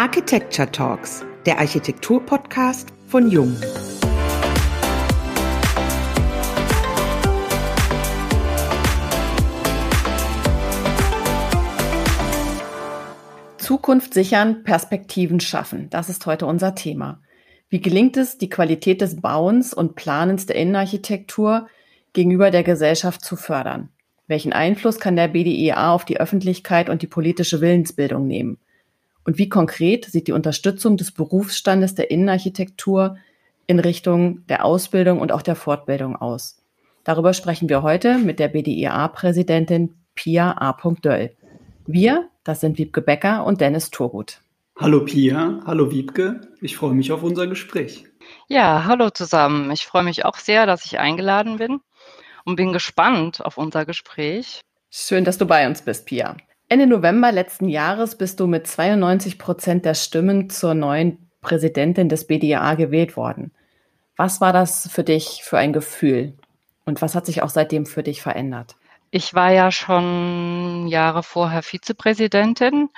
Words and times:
Architecture 0.00 0.72
Talks, 0.72 1.26
der 1.44 1.58
Architektur-Podcast 1.58 2.88
von 3.06 3.30
Jung. 3.30 3.54
Zukunft 13.58 14.14
sichern, 14.14 14.62
Perspektiven 14.62 15.38
schaffen. 15.38 15.90
Das 15.90 16.08
ist 16.08 16.24
heute 16.24 16.46
unser 16.46 16.74
Thema. 16.74 17.20
Wie 17.68 17.82
gelingt 17.82 18.16
es, 18.16 18.38
die 18.38 18.48
Qualität 18.48 19.02
des 19.02 19.20
Bauens 19.20 19.74
und 19.74 19.96
Planens 19.96 20.46
der 20.46 20.56
Innenarchitektur 20.56 21.68
gegenüber 22.14 22.50
der 22.50 22.62
Gesellschaft 22.62 23.22
zu 23.22 23.36
fördern? 23.36 23.90
Welchen 24.26 24.54
Einfluss 24.54 24.98
kann 24.98 25.16
der 25.16 25.28
BDIA 25.28 25.92
auf 25.92 26.06
die 26.06 26.18
Öffentlichkeit 26.18 26.88
und 26.88 27.02
die 27.02 27.06
politische 27.06 27.60
Willensbildung 27.60 28.26
nehmen? 28.26 28.56
Und 29.24 29.38
wie 29.38 29.48
konkret 29.48 30.06
sieht 30.06 30.26
die 30.26 30.32
Unterstützung 30.32 30.96
des 30.96 31.12
Berufsstandes 31.12 31.94
der 31.94 32.10
Innenarchitektur 32.10 33.16
in 33.66 33.78
Richtung 33.78 34.46
der 34.48 34.64
Ausbildung 34.64 35.20
und 35.20 35.32
auch 35.32 35.42
der 35.42 35.56
Fortbildung 35.56 36.16
aus? 36.16 36.62
Darüber 37.04 37.32
sprechen 37.32 37.68
wir 37.68 37.82
heute 37.82 38.18
mit 38.18 38.38
der 38.38 38.48
BDIA-Präsidentin 38.48 39.94
Pia 40.14 40.52
A. 40.58 40.76
Döll. 41.02 41.30
Wir, 41.86 42.28
das 42.44 42.60
sind 42.60 42.78
Wiebke 42.78 43.00
Becker 43.00 43.44
und 43.44 43.60
Dennis 43.60 43.90
Turgut. 43.90 44.40
Hallo 44.78 45.04
Pia, 45.04 45.60
hallo 45.66 45.90
Wiebke, 45.90 46.40
ich 46.62 46.76
freue 46.76 46.94
mich 46.94 47.12
auf 47.12 47.22
unser 47.22 47.46
Gespräch. 47.46 48.06
Ja, 48.48 48.84
hallo 48.86 49.10
zusammen. 49.10 49.70
Ich 49.70 49.86
freue 49.86 50.04
mich 50.04 50.24
auch 50.24 50.36
sehr, 50.36 50.64
dass 50.64 50.86
ich 50.86 50.98
eingeladen 50.98 51.58
bin 51.58 51.80
und 52.44 52.56
bin 52.56 52.72
gespannt 52.72 53.44
auf 53.44 53.58
unser 53.58 53.84
Gespräch. 53.84 54.60
Schön, 54.90 55.24
dass 55.24 55.38
du 55.38 55.46
bei 55.46 55.66
uns 55.66 55.82
bist, 55.82 56.06
Pia. 56.06 56.36
Ende 56.72 56.86
November 56.86 57.32
letzten 57.32 57.68
Jahres 57.68 58.14
bist 58.14 58.38
du 58.38 58.46
mit 58.46 58.64
92 58.64 59.40
Prozent 59.40 59.84
der 59.84 59.94
Stimmen 59.94 60.50
zur 60.50 60.74
neuen 60.74 61.28
Präsidentin 61.40 62.08
des 62.08 62.28
BDA 62.28 62.76
gewählt 62.76 63.16
worden. 63.16 63.50
Was 64.16 64.40
war 64.40 64.52
das 64.52 64.88
für 64.88 65.02
dich 65.02 65.40
für 65.42 65.58
ein 65.58 65.72
Gefühl? 65.72 66.34
Und 66.84 67.02
was 67.02 67.16
hat 67.16 67.26
sich 67.26 67.42
auch 67.42 67.48
seitdem 67.48 67.86
für 67.86 68.04
dich 68.04 68.22
verändert? 68.22 68.76
Ich 69.10 69.34
war 69.34 69.50
ja 69.50 69.72
schon 69.72 70.86
Jahre 70.86 71.24
vorher 71.24 71.64
Vizepräsidentin 71.64 72.88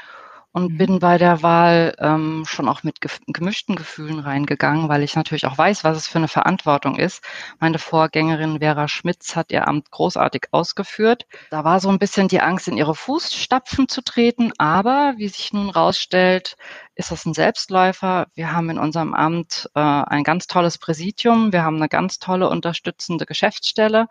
und 0.53 0.73
mhm. 0.73 0.77
bin 0.79 0.99
bei 0.99 1.19
der 1.19 1.43
Wahl 1.43 1.95
ähm, 1.99 2.45
schon 2.47 2.69
auch 2.69 2.83
mit 2.83 3.01
gemischten 3.27 3.75
Gefühlen 3.75 4.19
reingegangen, 4.19 4.89
weil 4.89 5.03
ich 5.03 5.17
natürlich 5.17 5.47
auch 5.47 5.57
weiß, 5.57 5.85
was 5.85 5.97
es 5.97 6.07
für 6.07 6.19
eine 6.19 6.29
Verantwortung 6.29 6.97
ist. 6.97 7.25
Meine 7.59 7.79
Vorgängerin 7.79 8.59
Vera 8.61 8.89
Schmitz 8.89 9.35
hat 9.35 9.51
ihr 9.51 9.67
Amt 9.67 9.91
großartig 9.91 10.49
ausgeführt. 10.51 11.27
Da 11.51 11.65
war 11.65 11.81
so 11.81 11.89
ein 11.89 11.99
bisschen 11.99 12.29
die 12.29 12.41
Angst, 12.41 12.69
in 12.69 12.77
ihre 12.77 12.95
Fußstapfen 12.95 13.89
zu 13.89 14.03
treten, 14.03 14.53
aber 14.59 15.15
wie 15.17 15.29
sich 15.29 15.53
nun 15.53 15.71
rausstellt, 15.71 16.57
ist 16.95 17.11
das 17.11 17.25
ein 17.25 17.35
Selbstläufer. 17.35 18.27
Wir 18.35 18.53
haben 18.53 18.69
in 18.69 18.79
unserem 18.79 19.15
Amt 19.15 19.71
äh, 19.75 19.81
ein 19.81 20.25
ganz 20.25 20.47
tolles 20.47 20.77
Präsidium, 20.79 21.53
wir 21.53 21.65
haben 21.65 21.77
eine 21.77 21.89
ganz 21.89 22.19
tolle 22.19 22.49
unterstützende 22.49 23.25
Geschäftsstelle. 23.25 24.09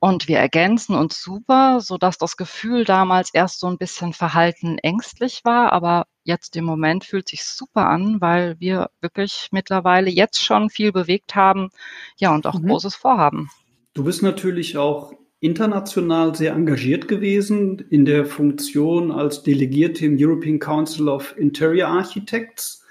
Und 0.00 0.28
wir 0.28 0.38
ergänzen 0.38 0.94
uns 0.94 1.20
super, 1.20 1.80
so 1.80 1.98
dass 1.98 2.18
das 2.18 2.36
Gefühl 2.36 2.84
damals 2.84 3.30
erst 3.34 3.58
so 3.58 3.66
ein 3.66 3.78
bisschen 3.78 4.12
verhalten 4.12 4.78
ängstlich 4.78 5.40
war, 5.44 5.72
aber 5.72 6.06
jetzt 6.22 6.54
im 6.56 6.64
Moment 6.64 7.04
fühlt 7.04 7.28
sich 7.28 7.44
super 7.44 7.88
an, 7.88 8.20
weil 8.20 8.56
wir 8.60 8.90
wirklich 9.00 9.48
mittlerweile 9.50 10.08
jetzt 10.08 10.40
schon 10.42 10.70
viel 10.70 10.92
bewegt 10.92 11.34
haben, 11.34 11.70
ja, 12.16 12.32
und 12.32 12.46
auch 12.46 12.60
mhm. 12.60 12.68
großes 12.68 12.94
Vorhaben. 12.94 13.50
Du 13.94 14.04
bist 14.04 14.22
natürlich 14.22 14.76
auch 14.76 15.12
international 15.40 16.34
sehr 16.34 16.52
engagiert 16.52 17.08
gewesen 17.08 17.78
in 17.90 18.04
der 18.04 18.24
Funktion 18.24 19.10
als 19.10 19.42
Delegierte 19.42 20.06
im 20.06 20.16
European 20.18 20.60
Council 20.60 21.08
of 21.08 21.36
Interior 21.36 21.88
Architects 21.88 22.84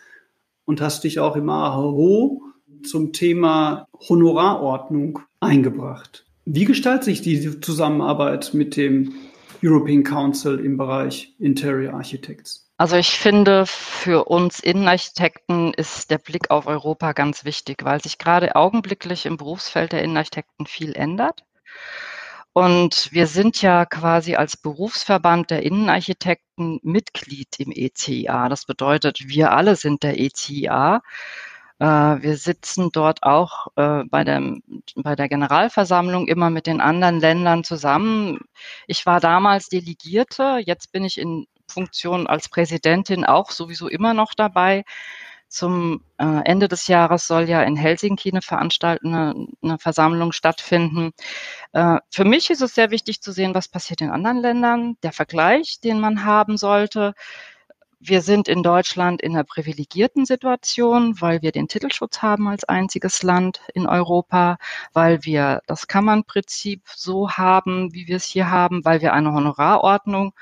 und 0.66 0.82
hast 0.82 1.06
dich 1.06 1.20
auch 1.20 1.38
im 1.38 1.50
AHO 1.50 2.42
zum 2.84 3.14
Thema 3.14 3.88
Honorarordnung 4.10 5.20
eingebracht. 5.40 6.27
Wie 6.50 6.64
gestaltet 6.64 7.04
sich 7.04 7.22
die 7.22 7.60
Zusammenarbeit 7.60 8.54
mit 8.54 8.78
dem 8.78 9.14
European 9.62 10.06
Council 10.06 10.58
im 10.64 10.78
Bereich 10.78 11.36
Interior 11.40 11.96
Architects? 11.96 12.72
Also 12.78 12.96
ich 12.96 13.10
finde, 13.10 13.66
für 13.66 14.30
uns 14.30 14.62
Innenarchitekten 14.62 15.74
ist 15.74 16.10
der 16.10 16.20
Blick 16.20 16.50
auf 16.50 16.66
Europa 16.66 17.12
ganz 17.12 17.44
wichtig, 17.44 17.84
weil 17.84 18.02
sich 18.02 18.18
gerade 18.18 18.56
augenblicklich 18.56 19.26
im 19.26 19.36
Berufsfeld 19.36 19.92
der 19.92 20.04
Innenarchitekten 20.04 20.68
viel 20.68 20.94
ändert. 20.94 21.44
Und 22.54 23.10
wir 23.12 23.28
sind 23.28 23.62
ja 23.62 23.86
quasi 23.86 24.36
als 24.36 24.56
Berufsverband 24.56 25.52
der 25.52 25.64
Innenarchitekten 25.64 26.80
Mitglied 26.82 27.60
im 27.60 27.74
ECIA. 27.74 28.48
Das 28.48 28.64
bedeutet, 28.64 29.28
wir 29.28 29.52
alle 29.52 29.76
sind 29.76 30.02
der 30.02 30.18
ECIA. 30.18 31.02
Äh, 31.80 31.86
wir 31.86 32.38
sitzen 32.38 32.90
dort 32.92 33.24
auch 33.24 33.68
äh, 33.76 34.04
bei, 34.06 34.24
der, 34.24 34.42
bei 34.96 35.16
der 35.16 35.30
Generalversammlung 35.30 36.28
immer 36.28 36.50
mit 36.50 36.68
den 36.68 36.82
anderen 36.82 37.20
Ländern 37.20 37.64
zusammen. 37.64 38.40
Ich 38.88 39.06
war 39.06 39.20
damals 39.20 39.70
Delegierte, 39.70 40.60
jetzt 40.66 40.92
bin 40.92 41.06
ich 41.06 41.20
in 41.20 41.48
Funktion 41.68 42.28
als 42.28 42.50
Präsidentin 42.50 43.26
auch 43.26 43.52
sowieso 43.52 43.88
immer 43.88 44.14
noch 44.14 44.34
dabei. 44.34 44.86
Zum 45.50 46.04
äh, 46.18 46.42
Ende 46.46 46.68
des 46.68 46.88
Jahres 46.88 47.28
soll 47.28 47.48
ja 47.48 47.62
in 47.64 47.76
Helsinki 47.76 48.32
eine 48.32 48.42
veranstaltende 48.42 49.48
eine 49.62 49.78
Versammlung 49.78 50.32
stattfinden. 50.32 51.12
Für 51.74 52.26
mich 52.26 52.50
ist 52.50 52.62
es 52.62 52.76
sehr 52.76 52.92
wichtig 52.92 53.22
zu 53.22 53.32
sehen, 53.32 53.54
was 53.54 53.68
passiert 53.68 54.02
in 54.02 54.10
anderen 54.10 54.40
Ländern, 54.40 54.98
der 55.04 55.12
Vergleich, 55.14 55.80
den 55.82 56.00
man 56.00 56.26
haben 56.26 56.58
sollte 56.58 57.14
wir 58.00 58.22
sind 58.22 58.48
in 58.48 58.64
Deutschland 58.64 59.22
in 59.22 59.34
einer 59.34 59.44
privilegierten 59.44 60.26
Situation, 60.26 61.20
weil 61.20 61.42
wir 61.42 61.52
den 61.52 61.68
Titelschutz 61.68 62.22
haben 62.22 62.48
als 62.48 62.64
einziges 62.64 63.24
Land 63.24 63.62
in 63.74 63.88
Europa, 63.88 64.58
weil 64.94 65.24
wir 65.24 65.62
das 65.68 65.88
Kammernprinzip 65.88 66.84
so 66.96 67.32
haben, 67.32 67.94
wie 67.94 68.08
wir 68.08 68.18
es 68.18 68.26
hier 68.26 68.52
haben, 68.52 68.86
weil 68.86 69.02
wir 69.02 69.14
eine 69.14 69.34
Honorarordnung 69.34 70.34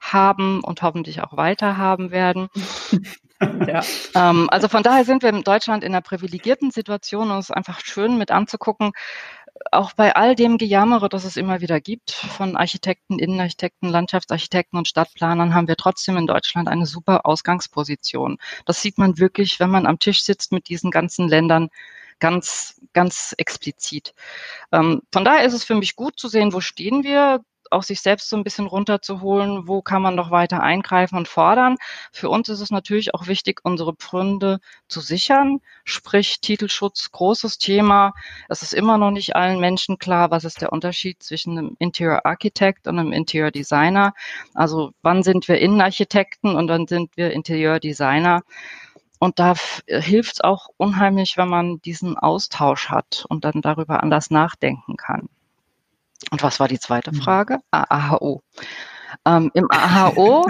haben 0.00 0.62
und 0.62 0.82
hoffentlich 0.82 1.22
auch 1.22 1.36
weiter 1.36 1.76
haben 1.76 2.10
werden. 2.10 2.48
ja. 3.40 3.82
ähm, 4.14 4.48
also 4.50 4.68
von 4.68 4.82
daher 4.82 5.04
sind 5.04 5.22
wir 5.22 5.30
in 5.30 5.44
Deutschland 5.44 5.84
in 5.84 5.92
einer 5.92 6.02
privilegierten 6.02 6.70
Situation 6.70 7.30
und 7.30 7.38
es 7.38 7.50
ist 7.50 7.56
einfach 7.56 7.80
schön 7.80 8.18
mit 8.18 8.30
anzugucken, 8.30 8.92
auch 9.70 9.92
bei 9.92 10.16
all 10.16 10.34
dem 10.34 10.58
Gejammere, 10.58 11.08
das 11.08 11.24
es 11.24 11.36
immer 11.36 11.60
wieder 11.60 11.80
gibt, 11.80 12.10
von 12.12 12.56
Architekten, 12.56 13.18
Innenarchitekten, 13.18 13.88
Landschaftsarchitekten 13.88 14.78
und 14.78 14.88
Stadtplanern, 14.88 15.54
haben 15.54 15.68
wir 15.68 15.76
trotzdem 15.76 16.16
in 16.16 16.26
Deutschland 16.26 16.68
eine 16.68 16.86
super 16.86 17.26
Ausgangsposition. 17.26 18.38
Das 18.66 18.82
sieht 18.82 18.98
man 18.98 19.18
wirklich, 19.18 19.60
wenn 19.60 19.70
man 19.70 19.86
am 19.86 19.98
Tisch 19.98 20.22
sitzt 20.22 20.52
mit 20.52 20.68
diesen 20.68 20.90
ganzen 20.90 21.28
Ländern, 21.28 21.68
ganz, 22.20 22.80
ganz 22.92 23.34
explizit. 23.38 24.14
Ähm, 24.72 25.02
von 25.12 25.24
daher 25.24 25.44
ist 25.44 25.54
es 25.54 25.64
für 25.64 25.74
mich 25.74 25.96
gut 25.96 26.18
zu 26.18 26.28
sehen, 26.28 26.52
wo 26.52 26.60
stehen 26.60 27.04
wir 27.04 27.40
auch 27.70 27.82
sich 27.82 28.00
selbst 28.00 28.28
so 28.28 28.36
ein 28.36 28.44
bisschen 28.44 28.66
runterzuholen, 28.66 29.68
wo 29.68 29.82
kann 29.82 30.02
man 30.02 30.14
noch 30.14 30.30
weiter 30.30 30.62
eingreifen 30.62 31.16
und 31.16 31.28
fordern. 31.28 31.76
Für 32.12 32.28
uns 32.28 32.48
ist 32.48 32.60
es 32.60 32.70
natürlich 32.70 33.14
auch 33.14 33.26
wichtig, 33.26 33.60
unsere 33.62 33.94
Pfründe 33.94 34.60
zu 34.88 35.00
sichern, 35.00 35.60
sprich 35.84 36.40
Titelschutz, 36.40 37.10
großes 37.12 37.58
Thema. 37.58 38.12
Es 38.48 38.62
ist 38.62 38.74
immer 38.74 38.98
noch 38.98 39.10
nicht 39.10 39.36
allen 39.36 39.60
Menschen 39.60 39.98
klar, 39.98 40.30
was 40.30 40.44
ist 40.44 40.60
der 40.60 40.72
Unterschied 40.72 41.22
zwischen 41.22 41.58
einem 41.58 41.76
Interior 41.78 42.26
Architect 42.26 42.86
und 42.86 42.98
einem 42.98 43.12
Interior 43.12 43.50
Designer. 43.50 44.14
Also 44.54 44.92
wann 45.02 45.22
sind 45.22 45.48
wir 45.48 45.58
Innenarchitekten 45.58 46.54
und 46.54 46.66
dann 46.66 46.86
sind 46.86 47.16
wir 47.16 47.32
Interior 47.32 47.80
Designer. 47.80 48.42
Und 49.18 49.38
da 49.38 49.54
hilft 49.86 50.34
es 50.34 50.40
auch 50.42 50.68
unheimlich, 50.76 51.36
wenn 51.36 51.48
man 51.48 51.80
diesen 51.80 52.18
Austausch 52.18 52.90
hat 52.90 53.24
und 53.28 53.44
dann 53.44 53.62
darüber 53.62 54.02
anders 54.02 54.30
nachdenken 54.30 54.96
kann. 54.96 55.28
Und 56.30 56.42
was 56.42 56.60
war 56.60 56.68
die 56.68 56.78
zweite 56.78 57.10
hm. 57.12 57.20
Frage? 57.20 57.58
Ah, 57.70 57.84
AHO. 57.88 58.42
Ähm, 59.26 59.50
Im 59.54 59.70
AHO, 59.70 60.46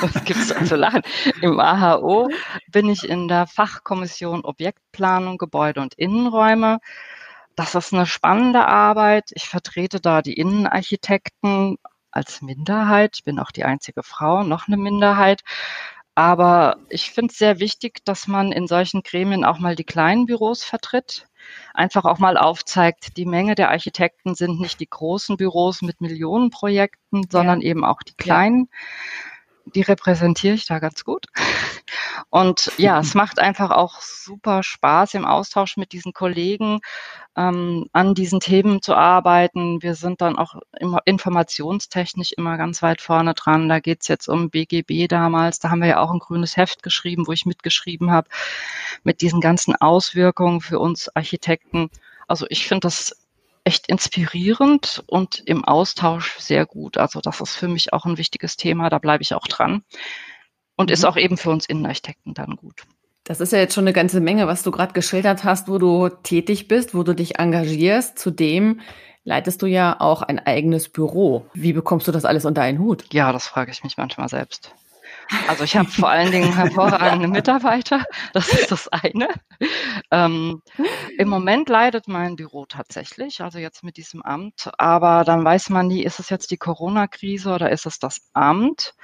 was 0.00 0.24
gibt 0.24 0.40
es 0.40 0.48
da 0.48 0.64
zu 0.64 0.76
lachen? 0.76 1.02
Im 1.42 1.60
AHO 1.60 2.30
bin 2.68 2.88
ich 2.88 3.08
in 3.08 3.28
der 3.28 3.46
Fachkommission 3.46 4.44
Objektplanung, 4.44 5.38
Gebäude 5.38 5.80
und 5.80 5.94
Innenräume. 5.94 6.78
Das 7.56 7.74
ist 7.74 7.92
eine 7.92 8.06
spannende 8.06 8.66
Arbeit. 8.66 9.30
Ich 9.34 9.48
vertrete 9.48 10.00
da 10.00 10.22
die 10.22 10.34
Innenarchitekten 10.34 11.76
als 12.10 12.42
Minderheit. 12.42 13.12
Ich 13.16 13.24
bin 13.24 13.38
auch 13.38 13.50
die 13.50 13.64
einzige 13.64 14.02
Frau, 14.02 14.42
noch 14.42 14.66
eine 14.66 14.76
Minderheit. 14.76 15.42
Aber 16.20 16.76
ich 16.90 17.12
finde 17.12 17.32
es 17.32 17.38
sehr 17.38 17.60
wichtig, 17.60 18.04
dass 18.04 18.28
man 18.28 18.52
in 18.52 18.66
solchen 18.66 19.02
Gremien 19.02 19.42
auch 19.42 19.58
mal 19.58 19.74
die 19.74 19.84
kleinen 19.84 20.26
Büros 20.26 20.62
vertritt. 20.62 21.26
Einfach 21.72 22.04
auch 22.04 22.18
mal 22.18 22.36
aufzeigt, 22.36 23.16
die 23.16 23.24
Menge 23.24 23.54
der 23.54 23.70
Architekten 23.70 24.34
sind 24.34 24.60
nicht 24.60 24.80
die 24.80 24.90
großen 24.90 25.38
Büros 25.38 25.80
mit 25.80 26.02
Millionenprojekten, 26.02 27.24
sondern 27.30 27.62
ja. 27.62 27.70
eben 27.70 27.86
auch 27.86 28.02
die 28.02 28.12
kleinen. 28.12 28.68
Die 29.74 29.82
repräsentiere 29.82 30.54
ich 30.54 30.66
da 30.66 30.78
ganz 30.78 31.04
gut. 31.04 31.26
Und 32.28 32.72
ja, 32.76 33.00
es 33.00 33.14
macht 33.14 33.38
einfach 33.38 33.70
auch 33.70 34.00
super 34.00 34.62
Spaß 34.62 35.14
im 35.14 35.24
Austausch 35.24 35.76
mit 35.76 35.92
diesen 35.92 36.12
Kollegen 36.12 36.80
ähm, 37.36 37.88
an 37.92 38.14
diesen 38.14 38.40
Themen 38.40 38.82
zu 38.82 38.94
arbeiten. 38.94 39.82
Wir 39.82 39.94
sind 39.94 40.20
dann 40.20 40.36
auch 40.36 40.56
immer 40.78 41.00
informationstechnisch 41.04 42.32
immer 42.32 42.56
ganz 42.56 42.82
weit 42.82 43.00
vorne 43.00 43.34
dran. 43.34 43.68
Da 43.68 43.80
geht's 43.80 44.08
jetzt 44.08 44.28
um 44.28 44.50
BGB 44.50 45.08
damals. 45.08 45.58
Da 45.58 45.70
haben 45.70 45.80
wir 45.80 45.88
ja 45.88 46.00
auch 46.00 46.12
ein 46.12 46.18
grünes 46.18 46.56
Heft 46.56 46.82
geschrieben, 46.82 47.26
wo 47.26 47.32
ich 47.32 47.46
mitgeschrieben 47.46 48.10
habe, 48.10 48.28
mit 49.04 49.20
diesen 49.20 49.40
ganzen 49.40 49.74
Auswirkungen 49.74 50.60
für 50.60 50.78
uns 50.78 51.08
Architekten. 51.14 51.90
Also 52.26 52.46
ich 52.48 52.68
finde 52.68 52.82
das 52.82 53.19
echt 53.64 53.88
inspirierend 53.88 55.02
und 55.06 55.42
im 55.46 55.64
Austausch 55.64 56.38
sehr 56.38 56.66
gut. 56.66 56.98
Also 56.98 57.20
das 57.20 57.40
ist 57.40 57.56
für 57.56 57.68
mich 57.68 57.92
auch 57.92 58.06
ein 58.06 58.18
wichtiges 58.18 58.56
Thema, 58.56 58.90
da 58.90 58.98
bleibe 58.98 59.22
ich 59.22 59.34
auch 59.34 59.46
dran. 59.46 59.82
Und 60.76 60.88
mhm. 60.88 60.94
ist 60.94 61.04
auch 61.04 61.16
eben 61.16 61.36
für 61.36 61.50
uns 61.50 61.66
Innenarchitekten 61.66 62.34
dann 62.34 62.56
gut. 62.56 62.84
Das 63.24 63.40
ist 63.40 63.52
ja 63.52 63.58
jetzt 63.58 63.74
schon 63.74 63.84
eine 63.84 63.92
ganze 63.92 64.20
Menge, 64.20 64.46
was 64.46 64.62
du 64.62 64.70
gerade 64.70 64.94
geschildert 64.94 65.44
hast, 65.44 65.68
wo 65.68 65.78
du 65.78 66.08
tätig 66.08 66.68
bist, 66.68 66.94
wo 66.94 67.02
du 67.02 67.14
dich 67.14 67.38
engagierst. 67.38 68.18
Zudem 68.18 68.80
leitest 69.24 69.62
du 69.62 69.66
ja 69.66 70.00
auch 70.00 70.22
ein 70.22 70.38
eigenes 70.38 70.88
Büro. 70.88 71.46
Wie 71.52 71.72
bekommst 71.72 72.08
du 72.08 72.12
das 72.12 72.24
alles 72.24 72.44
unter 72.44 72.62
einen 72.62 72.78
Hut? 72.78 73.12
Ja, 73.12 73.32
das 73.32 73.46
frage 73.46 73.70
ich 73.70 73.84
mich 73.84 73.96
manchmal 73.98 74.28
selbst. 74.28 74.74
Also 75.48 75.64
ich 75.64 75.76
habe 75.76 75.88
vor 75.88 76.08
allen 76.08 76.32
Dingen 76.32 76.54
hervorragende 76.54 77.28
Mitarbeiter, 77.28 78.04
das 78.32 78.48
ist 78.48 78.72
das 78.72 78.88
eine. 78.88 79.28
Ähm, 80.10 80.62
Im 81.18 81.28
Moment 81.28 81.68
leidet 81.68 82.08
mein 82.08 82.36
Büro 82.36 82.66
tatsächlich, 82.66 83.40
also 83.40 83.58
jetzt 83.58 83.84
mit 83.84 83.96
diesem 83.96 84.22
Amt, 84.22 84.70
aber 84.78 85.24
dann 85.24 85.44
weiß 85.44 85.70
man 85.70 85.86
nie, 85.86 86.02
ist 86.02 86.18
es 86.20 86.30
jetzt 86.30 86.50
die 86.50 86.56
Corona-Krise 86.56 87.52
oder 87.52 87.70
ist 87.70 87.86
es 87.86 87.98
das 87.98 88.28
Amt? 88.32 88.94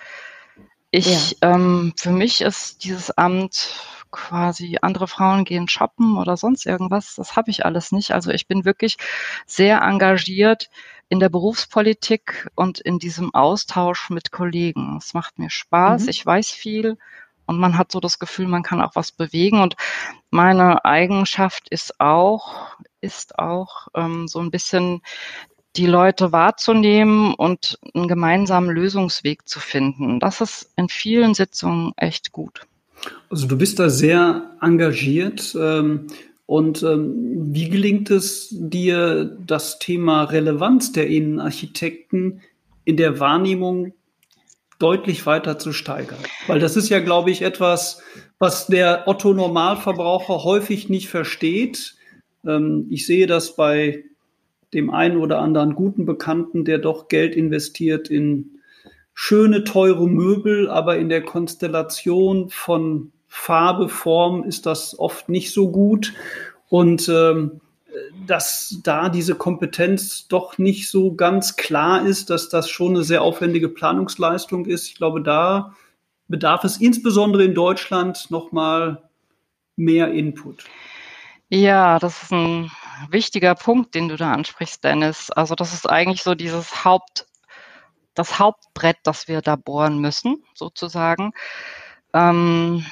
Ich, 0.90 1.32
ja. 1.42 1.54
ähm, 1.54 1.92
für 1.96 2.10
mich 2.10 2.40
ist 2.40 2.84
dieses 2.84 3.10
Amt 3.10 3.74
quasi 4.10 4.78
andere 4.80 5.08
Frauen 5.08 5.44
gehen 5.44 5.68
shoppen 5.68 6.16
oder 6.16 6.36
sonst 6.36 6.64
irgendwas. 6.64 7.14
Das 7.16 7.36
habe 7.36 7.50
ich 7.50 7.64
alles 7.66 7.92
nicht. 7.92 8.12
Also 8.12 8.30
ich 8.30 8.46
bin 8.46 8.64
wirklich 8.64 8.96
sehr 9.46 9.82
engagiert 9.82 10.70
in 11.08 11.20
der 11.20 11.28
Berufspolitik 11.28 12.48
und 12.54 12.80
in 12.80 12.98
diesem 12.98 13.34
Austausch 13.34 14.10
mit 14.10 14.32
Kollegen. 14.32 14.96
Es 14.98 15.14
macht 15.14 15.38
mir 15.38 15.50
Spaß. 15.50 16.04
Mhm. 16.04 16.08
Ich 16.08 16.26
weiß 16.26 16.50
viel 16.50 16.96
und 17.46 17.58
man 17.58 17.78
hat 17.78 17.92
so 17.92 18.00
das 18.00 18.18
Gefühl, 18.18 18.48
man 18.48 18.62
kann 18.62 18.80
auch 18.80 18.96
was 18.96 19.12
bewegen. 19.12 19.60
Und 19.60 19.76
meine 20.30 20.84
Eigenschaft 20.84 21.68
ist 21.68 22.00
auch, 22.00 22.76
ist 23.00 23.38
auch 23.38 23.88
ähm, 23.94 24.28
so 24.28 24.40
ein 24.40 24.50
bisschen 24.50 25.00
die 25.76 25.86
Leute 25.86 26.32
wahrzunehmen 26.32 27.34
und 27.34 27.78
einen 27.94 28.08
gemeinsamen 28.08 28.70
Lösungsweg 28.70 29.46
zu 29.46 29.60
finden. 29.60 30.20
Das 30.20 30.40
ist 30.40 30.72
in 30.76 30.88
vielen 30.88 31.34
Sitzungen 31.34 31.92
echt 31.96 32.32
gut. 32.32 32.62
Also 33.30 33.46
du 33.46 33.56
bist 33.56 33.78
da 33.78 33.90
sehr 33.90 34.50
engagiert. 34.60 35.54
Ähm, 35.58 36.06
und 36.46 36.84
ähm, 36.84 37.54
wie 37.54 37.68
gelingt 37.68 38.10
es 38.10 38.48
dir, 38.52 39.36
das 39.44 39.80
Thema 39.80 40.24
Relevanz 40.24 40.92
der 40.92 41.08
Innenarchitekten 41.08 42.40
in 42.84 42.96
der 42.96 43.18
Wahrnehmung 43.18 43.94
deutlich 44.78 45.26
weiter 45.26 45.58
zu 45.58 45.72
steigern? 45.72 46.20
Weil 46.46 46.60
das 46.60 46.76
ist 46.76 46.88
ja, 46.88 47.00
glaube 47.00 47.32
ich, 47.32 47.42
etwas, 47.42 48.00
was 48.38 48.68
der 48.68 49.08
Otto 49.08 49.34
Normalverbraucher 49.34 50.44
häufig 50.44 50.88
nicht 50.88 51.08
versteht. 51.08 51.96
Ähm, 52.46 52.86
ich 52.90 53.06
sehe 53.06 53.26
das 53.26 53.56
bei 53.56 54.04
dem 54.72 54.90
einen 54.90 55.16
oder 55.16 55.40
anderen 55.40 55.74
guten 55.74 56.06
Bekannten, 56.06 56.64
der 56.64 56.78
doch 56.78 57.08
Geld 57.08 57.34
investiert 57.34 58.08
in 58.08 58.60
schöne, 59.14 59.64
teure 59.64 60.08
Möbel, 60.08 60.70
aber 60.70 60.96
in 60.98 61.08
der 61.08 61.22
Konstellation 61.22 62.50
von 62.50 63.10
Farbe, 63.36 63.88
Form 63.88 64.44
ist 64.44 64.66
das 64.66 64.98
oft 64.98 65.28
nicht 65.28 65.52
so 65.52 65.70
gut. 65.70 66.14
Und 66.68 67.08
ähm, 67.08 67.60
dass 68.26 68.78
da 68.82 69.08
diese 69.08 69.34
Kompetenz 69.34 70.26
doch 70.28 70.58
nicht 70.58 70.90
so 70.90 71.14
ganz 71.14 71.56
klar 71.56 72.04
ist, 72.04 72.30
dass 72.30 72.48
das 72.48 72.68
schon 72.68 72.94
eine 72.94 73.04
sehr 73.04 73.22
aufwendige 73.22 73.68
Planungsleistung 73.68 74.66
ist. 74.66 74.88
Ich 74.88 74.96
glaube, 74.96 75.22
da 75.22 75.74
bedarf 76.28 76.64
es 76.64 76.78
insbesondere 76.78 77.44
in 77.44 77.54
Deutschland 77.54 78.30
nochmal 78.30 79.02
mehr 79.76 80.12
Input. 80.12 80.64
Ja, 81.48 81.98
das 81.98 82.24
ist 82.24 82.32
ein 82.32 82.70
wichtiger 83.10 83.54
Punkt, 83.54 83.94
den 83.94 84.08
du 84.08 84.16
da 84.16 84.32
ansprichst, 84.32 84.82
Dennis. 84.82 85.30
Also 85.30 85.54
das 85.54 85.72
ist 85.72 85.88
eigentlich 85.88 86.22
so 86.22 86.34
dieses 86.34 86.84
Haupt, 86.84 87.26
das 88.14 88.38
Hauptbrett, 88.38 88.96
das 89.04 89.28
wir 89.28 89.42
da 89.42 89.56
bohren 89.56 90.00
müssen, 90.00 90.42
sozusagen. 90.54 91.32
Ähm, 92.12 92.84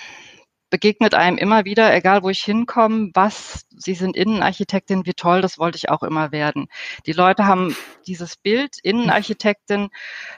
begegnet 0.74 1.14
einem 1.14 1.38
immer 1.38 1.64
wieder, 1.64 1.94
egal 1.94 2.24
wo 2.24 2.30
ich 2.30 2.42
hinkomme, 2.42 3.12
was, 3.14 3.64
Sie 3.76 3.94
sind 3.94 4.16
Innenarchitektin, 4.16 5.06
wie 5.06 5.14
toll, 5.14 5.40
das 5.40 5.56
wollte 5.56 5.76
ich 5.76 5.88
auch 5.88 6.02
immer 6.02 6.32
werden. 6.32 6.66
Die 7.06 7.12
Leute 7.12 7.46
haben 7.46 7.76
dieses 8.08 8.36
Bild, 8.36 8.78
Innenarchitektin, 8.82 9.90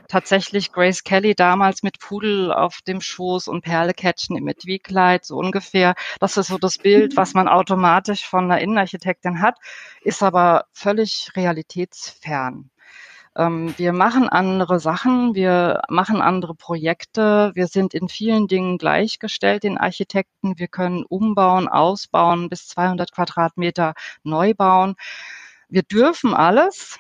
tatsächlich 0.09 0.73
Grace 0.73 1.05
Kelly 1.05 1.35
damals 1.35 1.83
mit 1.83 2.01
Pudel 2.01 2.53
auf 2.53 2.83
dem 2.87 3.01
Schoß 3.01 3.49
und 3.49 3.63
Perlekettchen 3.63 4.37
im 4.37 4.47
Etui-Kleid, 4.47 5.25
so 5.25 5.39
ungefähr. 5.39 5.95
Das 6.21 6.37
ist 6.37 6.49
so 6.49 6.59
das 6.59 6.77
Bild, 6.77 7.17
was 7.17 7.33
man 7.33 7.49
automatisch 7.49 8.27
von 8.27 8.45
einer 8.45 8.61
Innenarchitektin 8.61 9.41
hat, 9.41 9.57
ist 10.03 10.23
aber 10.23 10.67
völlig 10.75 11.31
realitätsfern. 11.35 12.69
Ähm, 13.37 13.75
wir 13.77 13.93
machen 13.93 14.29
andere 14.29 14.81
Sachen, 14.81 15.35
wir 15.35 15.83
machen 15.91 16.23
andere 16.23 16.55
Projekte, 16.55 17.53
wir 17.55 17.67
sind 17.67 17.93
in 17.93 18.09
vielen 18.09 18.49
Dingen 18.49 18.79
gleichgestellt, 18.79 19.63
den 19.65 19.77
Architekten. 19.79 20.59
Wir 20.59 20.69
können 20.69 21.05
umbauen, 21.05 21.69
ausbauen, 21.69 22.49
bis 22.49 22.67
200 22.69 23.13
Quadratmeter 23.13 23.95
neu 24.23 24.55
bauen. 24.55 24.97
Wir 25.69 25.83
dürfen 25.83 26.33
alles, 26.35 26.99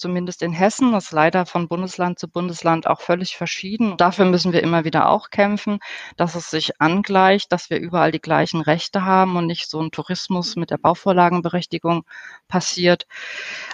zumindest 0.00 0.42
in 0.42 0.52
Hessen. 0.52 0.92
Das 0.92 1.06
ist 1.06 1.12
leider 1.12 1.46
von 1.46 1.68
Bundesland 1.68 2.18
zu 2.18 2.28
Bundesland 2.28 2.86
auch 2.86 3.00
völlig 3.00 3.36
verschieden. 3.36 3.96
Dafür 3.96 4.24
müssen 4.24 4.52
wir 4.52 4.62
immer 4.62 4.84
wieder 4.84 5.08
auch 5.08 5.30
kämpfen, 5.30 5.78
dass 6.16 6.34
es 6.34 6.50
sich 6.50 6.80
angleicht, 6.80 7.52
dass 7.52 7.70
wir 7.70 7.78
überall 7.78 8.10
die 8.12 8.20
gleichen 8.20 8.60
Rechte 8.60 9.04
haben 9.04 9.36
und 9.36 9.46
nicht 9.46 9.68
so 9.68 9.80
ein 9.80 9.90
Tourismus 9.90 10.56
mit 10.56 10.70
der 10.70 10.78
Bauvorlagenberechtigung 10.78 12.04
passiert. 12.48 13.06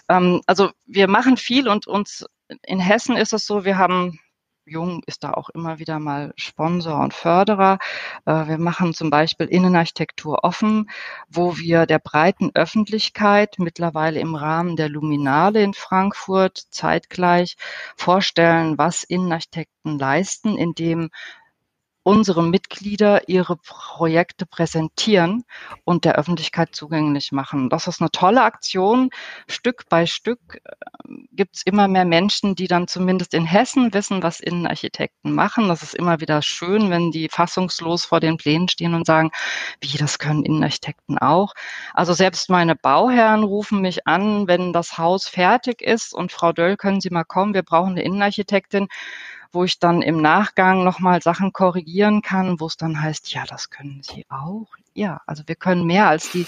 Ähm, 0.08 0.43
also 0.46 0.70
wir 0.87 1.08
machen 1.08 1.37
viel 1.37 1.69
und 1.69 1.87
uns 1.87 2.26
in 2.62 2.81
Hessen 2.81 3.17
ist 3.17 3.32
es 3.32 3.46
so, 3.46 3.64
wir 3.64 3.78
haben 3.78 4.20
Jung 4.68 5.02
ist 5.06 5.22
da 5.22 5.32
auch 5.32 5.48
immer 5.50 5.78
wieder 5.78 6.00
mal 6.00 6.32
Sponsor 6.36 6.98
und 7.00 7.14
Förderer. 7.14 7.78
Äh, 8.24 8.48
wir 8.48 8.58
machen 8.58 8.94
zum 8.94 9.10
Beispiel 9.10 9.46
Innenarchitektur 9.46 10.42
offen, 10.42 10.90
wo 11.28 11.56
wir 11.56 11.86
der 11.86 12.00
breiten 12.00 12.50
Öffentlichkeit 12.54 13.56
mittlerweile 13.58 14.18
im 14.18 14.34
Rahmen 14.34 14.74
der 14.74 14.88
Luminale 14.88 15.62
in 15.62 15.72
Frankfurt 15.72 16.66
zeitgleich 16.70 17.56
vorstellen, 17.96 18.76
was 18.76 19.04
Innenarchitekten 19.04 19.98
leisten, 19.98 20.58
indem 20.58 21.10
unsere 22.06 22.44
Mitglieder 22.44 23.28
ihre 23.28 23.57
Projekte 23.57 24.47
präsentieren 24.47 25.42
und 25.83 26.04
der 26.04 26.14
Öffentlichkeit 26.14 26.73
zugänglich 26.73 27.33
machen. 27.33 27.69
Das 27.69 27.88
ist 27.88 28.00
eine 28.00 28.12
tolle 28.12 28.45
Aktion. 28.45 29.11
Stück 29.49 29.88
bei 29.88 30.07
Stück 30.07 30.62
äh, 30.62 30.71
gibt 31.33 31.57
es 31.57 31.62
immer 31.64 31.88
mehr 31.88 32.04
Menschen, 32.04 32.54
die 32.54 32.69
dann 32.69 32.87
zumindest 32.87 33.35
in 33.35 33.45
Hessen 33.45 33.92
wissen, 33.92 34.23
was 34.23 34.38
Innenarchitekten 34.38 35.35
machen. 35.35 35.66
Das 35.66 35.83
ist 35.83 35.97
immer 35.97 36.21
wieder 36.21 36.42
schön, 36.42 36.90
wenn 36.90 37.11
die 37.11 37.28
fassungslos 37.28 38.04
vor 38.04 38.21
den 38.21 38.37
Plänen 38.37 38.69
stehen 38.69 38.95
und 38.95 39.04
sagen, 39.04 39.33
wie, 39.80 39.99
das 39.99 40.21
können 40.21 40.45
Innenarchitekten 40.45 41.19
auch. 41.19 41.54
Also 41.92 42.12
selbst 42.12 42.49
meine 42.50 42.76
Bauherren 42.76 43.42
rufen 43.42 43.80
mich 43.80 44.07
an, 44.07 44.47
wenn 44.47 44.73
das 44.73 44.97
Haus 44.97 45.26
fertig 45.26 45.83
ist 45.83 46.14
und 46.14 46.30
Frau 46.30 46.52
Döll, 46.52 46.76
können 46.76 47.00
Sie 47.00 47.11
mal 47.11 47.25
kommen, 47.25 47.52
wir 47.52 47.64
brauchen 47.64 47.90
eine 47.90 48.02
Innenarchitektin 48.02 48.87
wo 49.56 49.64
ich 49.64 49.78
dann 49.78 50.02
im 50.02 50.20
Nachgang 50.20 50.84
nochmal 50.84 51.22
Sachen 51.22 51.50
korrigieren 51.50 52.20
kann, 52.20 52.60
wo 52.60 52.66
es 52.66 52.76
dann 52.76 53.00
heißt, 53.00 53.32
ja, 53.32 53.44
das 53.46 53.70
können 53.70 54.02
Sie 54.02 54.26
auch. 54.28 54.68
Ja, 54.92 55.22
also 55.26 55.44
wir 55.46 55.56
können 55.56 55.86
mehr, 55.86 56.08
als 56.08 56.30
die 56.30 56.46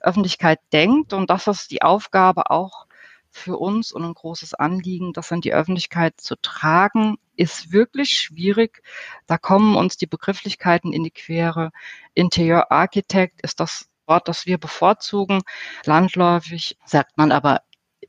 Öffentlichkeit 0.00 0.58
denkt. 0.72 1.12
Und 1.12 1.28
das 1.28 1.46
ist 1.46 1.70
die 1.70 1.82
Aufgabe 1.82 2.50
auch 2.50 2.86
für 3.30 3.58
uns 3.58 3.92
und 3.92 4.04
ein 4.04 4.14
großes 4.14 4.54
Anliegen, 4.54 5.12
das 5.12 5.30
an 5.30 5.42
die 5.42 5.52
Öffentlichkeit 5.52 6.18
zu 6.18 6.34
tragen, 6.36 7.18
ist 7.36 7.72
wirklich 7.72 8.12
schwierig. 8.12 8.82
Da 9.26 9.36
kommen 9.36 9.76
uns 9.76 9.98
die 9.98 10.06
Begrifflichkeiten 10.06 10.94
in 10.94 11.04
die 11.04 11.10
Quere. 11.10 11.72
Interior 12.14 12.72
Architect 12.72 13.42
ist 13.42 13.60
das 13.60 13.90
Wort, 14.06 14.28
das 14.28 14.46
wir 14.46 14.56
bevorzugen. 14.56 15.42
Landläufig 15.84 16.78
sagt 16.86 17.18
man 17.18 17.32
aber 17.32 17.60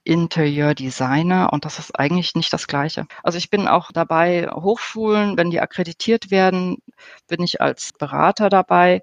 Interieur-Designer 0.08 1.52
und 1.52 1.66
das 1.66 1.80
ist 1.80 2.00
eigentlich 2.00 2.34
nicht 2.34 2.54
das 2.54 2.68
Gleiche. 2.68 3.08
Also 3.24 3.38
ich 3.38 3.50
bin 3.50 3.68
auch 3.68 3.92
dabei, 3.92 4.48
Hochschulen, 4.50 5.36
wenn 5.38 5.52
die 5.52 5.60
akkreditiert 5.60 6.32
werden, 6.32 6.78
bin 7.28 7.44
ich 7.44 7.60
als 7.60 7.92
Berater 7.94 8.50
dabei. 8.50 9.02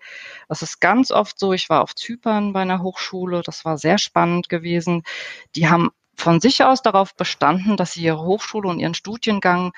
Das 0.48 0.62
ist 0.62 0.80
ganz 0.80 1.10
oft 1.10 1.38
so. 1.38 1.52
Ich 1.52 1.68
war 1.68 1.82
auf 1.82 1.94
Zypern 1.94 2.54
bei 2.54 2.62
einer 2.62 2.82
Hochschule, 2.82 3.42
das 3.42 3.66
war 3.66 3.76
sehr 3.76 3.98
spannend 3.98 4.48
gewesen. 4.48 5.02
Die 5.56 5.68
haben 5.68 5.90
von 6.16 6.40
sich 6.40 6.64
aus 6.64 6.80
darauf 6.80 7.14
bestanden, 7.16 7.76
dass 7.76 7.92
sie 7.92 8.04
ihre 8.04 8.22
Hochschule 8.24 8.68
und 8.68 8.80
ihren 8.80 8.94
Studiengang 8.94 9.72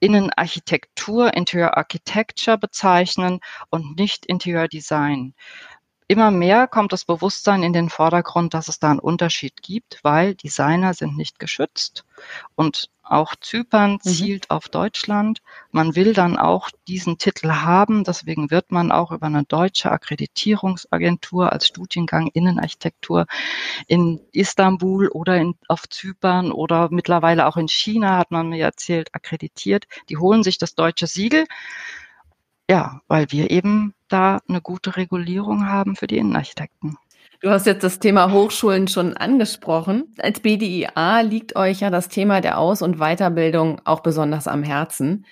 Innenarchitektur, 0.00 1.34
Interior 1.34 1.76
Architecture 1.76 2.56
bezeichnen 2.56 3.40
und 3.68 3.98
nicht 3.98 4.24
Interior 4.24 4.66
Design 4.66 5.34
immer 6.10 6.32
mehr 6.32 6.66
kommt 6.66 6.92
das 6.92 7.04
Bewusstsein 7.04 7.62
in 7.62 7.72
den 7.72 7.88
Vordergrund, 7.88 8.52
dass 8.52 8.66
es 8.66 8.80
da 8.80 8.90
einen 8.90 8.98
Unterschied 8.98 9.62
gibt, 9.62 10.00
weil 10.02 10.34
Designer 10.34 10.92
sind 10.92 11.16
nicht 11.16 11.38
geschützt 11.38 12.04
und 12.56 12.90
auch 13.04 13.36
Zypern 13.40 13.92
mhm. 13.92 14.00
zielt 14.00 14.50
auf 14.50 14.68
Deutschland. 14.68 15.40
Man 15.70 15.94
will 15.94 16.12
dann 16.12 16.36
auch 16.36 16.70
diesen 16.88 17.18
Titel 17.18 17.50
haben, 17.50 18.02
deswegen 18.02 18.50
wird 18.50 18.72
man 18.72 18.90
auch 18.90 19.12
über 19.12 19.26
eine 19.26 19.44
deutsche 19.44 19.92
Akkreditierungsagentur 19.92 21.52
als 21.52 21.68
Studiengang 21.68 22.26
Innenarchitektur 22.26 23.26
in 23.86 24.20
Istanbul 24.32 25.10
oder 25.10 25.36
in, 25.36 25.54
auf 25.68 25.88
Zypern 25.88 26.50
oder 26.50 26.88
mittlerweile 26.90 27.46
auch 27.46 27.56
in 27.56 27.68
China, 27.68 28.18
hat 28.18 28.32
man 28.32 28.48
mir 28.48 28.64
erzählt, 28.64 29.14
akkreditiert. 29.14 29.86
Die 30.08 30.16
holen 30.16 30.42
sich 30.42 30.58
das 30.58 30.74
deutsche 30.74 31.06
Siegel. 31.06 31.46
Ja, 32.68 33.00
weil 33.06 33.30
wir 33.30 33.52
eben 33.52 33.94
da 34.12 34.40
eine 34.48 34.60
gute 34.60 34.96
Regulierung 34.96 35.66
haben 35.66 35.96
für 35.96 36.06
die 36.06 36.18
Innenarchitekten. 36.18 36.96
Du 37.40 37.48
hast 37.50 37.64
jetzt 37.64 37.82
das 37.82 37.98
Thema 37.98 38.32
Hochschulen 38.32 38.86
schon 38.86 39.16
angesprochen. 39.16 40.14
Als 40.18 40.40
BDIA 40.40 41.20
liegt 41.22 41.56
euch 41.56 41.80
ja 41.80 41.88
das 41.88 42.08
Thema 42.08 42.42
der 42.42 42.58
Aus- 42.58 42.82
und 42.82 42.98
Weiterbildung 42.98 43.80
auch 43.84 44.00
besonders 44.00 44.46
am 44.46 44.62
Herzen. 44.62 45.24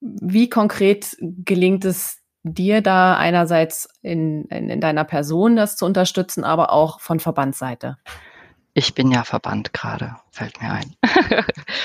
Wie 0.00 0.50
konkret 0.50 1.16
gelingt 1.20 1.84
es 1.84 2.18
dir 2.42 2.82
da 2.82 3.16
einerseits 3.16 3.88
in, 4.02 4.46
in, 4.46 4.68
in 4.68 4.80
deiner 4.80 5.04
Person 5.04 5.54
das 5.54 5.76
zu 5.76 5.86
unterstützen, 5.86 6.42
aber 6.42 6.72
auch 6.72 7.00
von 7.00 7.20
Verbandsseite? 7.20 7.98
Ich 8.74 8.94
bin 8.94 9.12
ja 9.12 9.22
Verband 9.22 9.72
gerade, 9.72 10.16
fällt 10.32 10.60
mir 10.60 10.72
ein. 10.72 10.96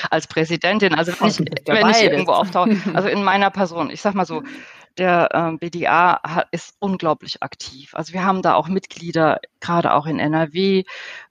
Als 0.09 0.25
Präsidentin, 0.25 0.95
also 0.95 1.13
wenn 1.19 1.27
ich, 1.27 1.39
wenn 1.67 1.89
ich 1.89 2.01
irgendwo 2.01 2.31
auftauche, 2.31 2.75
also 2.95 3.07
in 3.07 3.23
meiner 3.23 3.51
Person, 3.51 3.91
ich 3.91 4.01
sag 4.01 4.15
mal 4.15 4.25
so, 4.25 4.41
der 4.97 5.29
ähm, 5.33 5.59
BDA 5.59 6.21
hat, 6.23 6.47
ist 6.51 6.75
unglaublich 6.79 7.41
aktiv. 7.43 7.93
Also 7.95 8.13
wir 8.13 8.23
haben 8.25 8.41
da 8.41 8.55
auch 8.55 8.67
Mitglieder, 8.67 9.39
gerade 9.59 9.93
auch 9.93 10.05
in 10.05 10.19
NRW. 10.19 10.83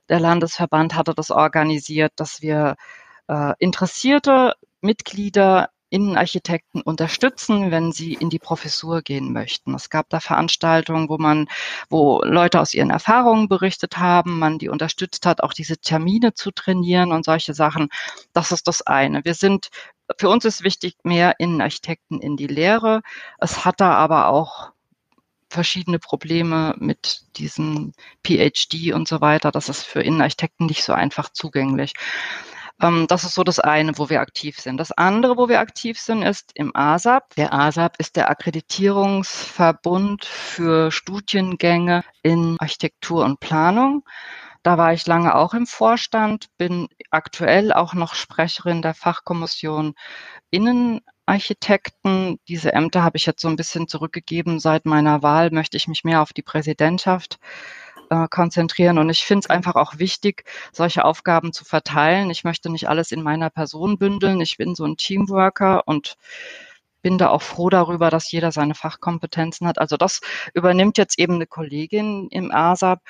Der 0.09 0.21
Landesverband 0.21 0.95
hatte 0.95 1.15
das 1.15 1.31
organisiert, 1.31 2.12
dass 2.17 2.43
wir 2.43 2.77
äh, 3.29 3.55
interessierte 3.59 4.55
Mitglieder 4.81 5.71
Innenarchitekten 5.91 6.83
unterstützen, 6.83 7.71
wenn 7.71 7.93
sie 7.93 8.15
in 8.15 8.31
die 8.31 8.38
Professur 8.38 9.03
gehen 9.03 9.33
möchten. 9.33 9.75
Es 9.75 9.88
gab 9.88 10.09
da 10.11 10.21
Veranstaltungen, 10.21 11.09
wo 11.09 11.17
man, 11.19 11.49
wo 11.88 12.21
Leute 12.25 12.61
aus 12.61 12.75
ihren 12.75 12.91
Erfahrungen 12.91 13.49
berichtet 13.49 13.97
haben, 13.97 14.38
man 14.38 14.59
die 14.59 14.69
unterstützt 14.69 15.25
hat, 15.25 15.43
auch 15.43 15.55
diese 15.55 15.79
Termine 15.79 16.35
zu 16.35 16.50
trainieren 16.50 17.12
und 17.12 17.25
solche 17.25 17.55
Sachen. 17.55 17.88
Das 18.33 18.53
ist 18.53 18.69
das 18.69 18.83
eine. 18.83 19.25
Wir 19.25 19.35
sind, 19.35 19.71
für 20.17 20.29
uns 20.29 20.45
ist 20.45 20.62
wichtig, 20.62 20.97
mehr 21.03 21.38
Innenarchitekten 21.38 22.21
in 22.21 22.37
die 22.37 22.47
Lehre. 22.47 23.03
Es 23.38 23.65
hat 23.65 23.81
da 23.81 23.93
aber 23.93 24.29
auch 24.29 24.73
verschiedene 25.50 25.99
Probleme 25.99 26.75
mit 26.79 27.23
diesem 27.37 27.93
PhD 28.25 28.93
und 28.93 29.09
so 29.09 29.21
weiter. 29.21 29.50
Das 29.50 29.69
ist 29.69 29.85
für 29.85 30.03
Innenarchitekten 30.03 30.67
nicht 30.67 30.85
so 30.85 30.93
einfach 30.93 31.31
zugänglich. 31.31 31.95
Ähm, 32.81 33.07
das 33.09 33.25
ist 33.25 33.35
so 33.35 33.45
das 33.45 33.59
eine, 33.59 33.99
wo 33.99 34.09
wir 34.09 34.21
aktiv 34.21 34.59
sind. 34.61 34.79
Das 34.79 34.93
andere, 34.93 35.37
wo 35.37 35.49
wir 35.49 35.61
aktiv 35.61 35.99
sind, 35.99 36.23
ist 36.23 36.53
im 36.55 36.75
ASAP. 36.77 37.35
Der 37.37 37.53
ASAP 37.53 37.99
ist 37.99 38.17
der 38.17 38.31
Akkreditierungsverbund 38.31 40.25
für 40.25 40.91
Studiengänge 40.93 42.05
in 42.23 42.57
Architektur 42.61 43.25
und 43.25 43.41
Planung. 43.41 44.05
Da 44.62 44.77
war 44.79 44.93
ich 44.93 45.07
lange 45.07 45.35
auch 45.35 45.55
im 45.55 45.67
Vorstand, 45.67 46.49
bin 46.59 46.88
aktuell 47.11 47.73
auch 47.73 47.95
noch 47.95 48.15
Sprecherin 48.15 48.83
der 48.83 48.95
Fachkommission 48.95 49.95
Innenarchitekten. 50.50 52.38
Diese 52.49 52.73
Ämter 52.73 53.03
habe 53.03 53.17
ich 53.17 53.27
jetzt 53.27 53.43
so 53.43 53.49
ein 53.49 53.57
bisschen 53.57 53.88
zurückgegeben. 53.88 54.61
Seit 54.61 54.85
meiner 54.87 55.23
Wahl 55.23 55.50
möchte 55.50 55.77
ich 55.77 55.88
mich 55.88 56.05
mehr 56.05 56.23
auf 56.23 56.33
die 56.33 56.43
Präsidentschaft 56.43 57.38
äh, 58.11 58.27
konzentrieren. 58.29 58.99
Und 58.99 59.11
ich 59.11 59.25
finde 59.25 59.41
es 59.41 59.50
einfach 59.50 59.77
auch 59.77 59.99
wichtig, 59.99 60.45
solche 60.73 61.05
Aufgaben 61.05 61.53
zu 61.53 61.65
verteilen. 61.65 62.31
Ich 62.31 62.45
möchte 62.45 62.71
nicht 62.71 62.88
alles 62.88 63.12
in 63.12 63.23
meiner 63.23 63.50
Person 63.50 63.99
bündeln. 63.99 64.41
Ich 64.41 64.57
bin 64.57 64.75
so 64.75 64.85
ein 64.85 64.97
Teamworker 64.97 65.83
und 65.87 66.17
bin 67.03 67.19
da 67.19 67.29
auch 67.31 67.43
froh 67.43 67.71
darüber, 67.71 68.11
dass 68.11 68.33
jeder 68.33 68.53
seine 68.53 68.75
Fachkompetenzen 68.75 69.67
hat. 69.67 69.79
Also 69.79 69.97
das 69.97 70.21
übernimmt 70.55 70.99
jetzt 70.99 71.19
eben 71.19 71.35
eine 71.35 71.47
Kollegin 71.47 72.29
im 72.31 72.50
ASAP. 72.50 73.00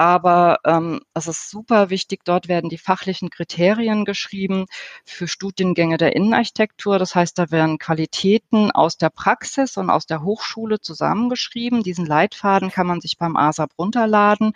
Aber 0.00 0.60
ähm, 0.64 1.02
es 1.12 1.26
ist 1.26 1.50
super 1.50 1.90
wichtig, 1.90 2.24
dort 2.24 2.48
werden 2.48 2.70
die 2.70 2.78
fachlichen 2.78 3.28
Kriterien 3.28 4.06
geschrieben 4.06 4.64
für 5.04 5.28
Studiengänge 5.28 5.98
der 5.98 6.16
Innenarchitektur. 6.16 6.98
Das 6.98 7.14
heißt, 7.14 7.38
da 7.38 7.50
werden 7.50 7.76
Qualitäten 7.76 8.70
aus 8.70 8.96
der 8.96 9.10
Praxis 9.10 9.76
und 9.76 9.90
aus 9.90 10.06
der 10.06 10.22
Hochschule 10.22 10.80
zusammengeschrieben. 10.80 11.82
Diesen 11.82 12.06
Leitfaden 12.06 12.70
kann 12.70 12.86
man 12.86 13.02
sich 13.02 13.18
beim 13.18 13.36
ASAP 13.36 13.72
runterladen. 13.78 14.54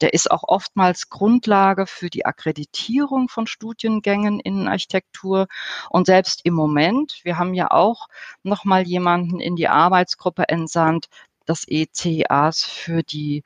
Der 0.00 0.14
ist 0.14 0.30
auch 0.30 0.44
oftmals 0.44 1.10
Grundlage 1.10 1.86
für 1.86 2.08
die 2.08 2.24
Akkreditierung 2.24 3.28
von 3.28 3.46
Studiengängen 3.46 4.40
Innenarchitektur. 4.40 5.46
Und 5.90 6.06
selbst 6.06 6.40
im 6.44 6.54
Moment, 6.54 7.20
wir 7.22 7.36
haben 7.36 7.52
ja 7.52 7.70
auch 7.70 8.08
nochmal 8.42 8.84
jemanden 8.84 9.40
in 9.40 9.56
die 9.56 9.68
Arbeitsgruppe 9.68 10.48
entsandt, 10.48 11.10
des 11.48 11.64
ECIAs 11.66 12.64
für 12.64 13.02
die 13.02 13.42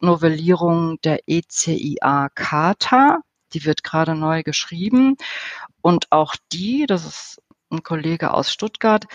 Novellierung 0.00 1.00
der 1.02 1.20
ECIA-Charta. 1.26 3.20
Die 3.52 3.64
wird 3.64 3.82
gerade 3.82 4.14
neu 4.14 4.42
geschrieben. 4.42 5.16
Und 5.82 6.12
auch 6.12 6.34
die, 6.52 6.86
das 6.86 7.06
ist 7.06 7.42
ein 7.70 7.82
Kollege 7.82 8.32
aus 8.32 8.52
Stuttgart, 8.52 9.06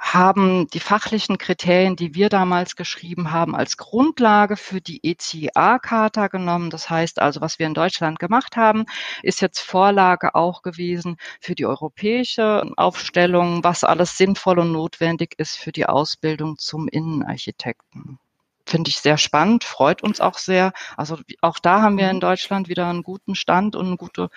haben 0.00 0.66
die 0.68 0.80
fachlichen 0.80 1.36
Kriterien, 1.36 1.94
die 1.94 2.14
wir 2.14 2.30
damals 2.30 2.74
geschrieben 2.74 3.32
haben, 3.32 3.54
als 3.54 3.76
Grundlage 3.76 4.56
für 4.56 4.80
die 4.80 5.00
ECA-Charta 5.04 6.28
genommen. 6.28 6.70
Das 6.70 6.88
heißt 6.88 7.20
also, 7.20 7.42
was 7.42 7.58
wir 7.58 7.66
in 7.66 7.74
Deutschland 7.74 8.18
gemacht 8.18 8.56
haben, 8.56 8.86
ist 9.22 9.42
jetzt 9.42 9.60
Vorlage 9.60 10.34
auch 10.34 10.62
gewesen 10.62 11.18
für 11.40 11.54
die 11.54 11.66
europäische 11.66 12.64
Aufstellung, 12.76 13.62
was 13.62 13.84
alles 13.84 14.16
sinnvoll 14.16 14.58
und 14.58 14.72
notwendig 14.72 15.34
ist 15.36 15.56
für 15.58 15.70
die 15.70 15.86
Ausbildung 15.86 16.56
zum 16.56 16.88
Innenarchitekten. 16.88 18.18
Finde 18.66 18.88
ich 18.88 19.00
sehr 19.00 19.18
spannend, 19.18 19.64
freut 19.64 20.02
uns 20.02 20.20
auch 20.20 20.38
sehr. 20.38 20.72
Also 20.96 21.18
auch 21.42 21.58
da 21.58 21.82
haben 21.82 21.98
wir 21.98 22.10
in 22.10 22.20
Deutschland 22.20 22.68
wieder 22.68 22.88
einen 22.88 23.02
guten 23.02 23.34
Stand 23.34 23.76
und 23.76 23.86
eine 23.86 23.96
gute 23.96 24.30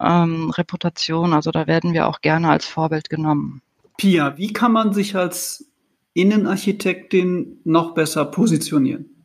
ähm, 0.00 0.50
Reputation. 0.50 1.34
Also 1.34 1.50
da 1.50 1.66
werden 1.66 1.92
wir 1.92 2.06
auch 2.08 2.20
gerne 2.22 2.48
als 2.48 2.64
Vorbild 2.64 3.10
genommen. 3.10 3.60
Pia, 3.96 4.36
wie 4.36 4.52
kann 4.52 4.72
man 4.72 4.92
sich 4.92 5.16
als 5.16 5.70
Innenarchitektin 6.12 7.60
noch 7.64 7.94
besser 7.94 8.24
positionieren? 8.24 9.24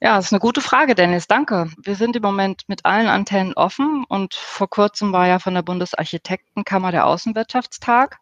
Ja, 0.00 0.16
das 0.16 0.26
ist 0.26 0.32
eine 0.32 0.40
gute 0.40 0.60
Frage, 0.60 0.94
Dennis. 0.94 1.26
Danke. 1.26 1.70
Wir 1.82 1.94
sind 1.94 2.16
im 2.16 2.22
Moment 2.22 2.64
mit 2.68 2.84
allen 2.84 3.08
Antennen 3.08 3.54
offen 3.54 4.04
und 4.08 4.34
vor 4.34 4.68
kurzem 4.68 5.12
war 5.12 5.26
ja 5.26 5.38
von 5.38 5.54
der 5.54 5.62
Bundesarchitektenkammer 5.62 6.92
der 6.92 7.06
Außenwirtschaftstag. 7.06 8.18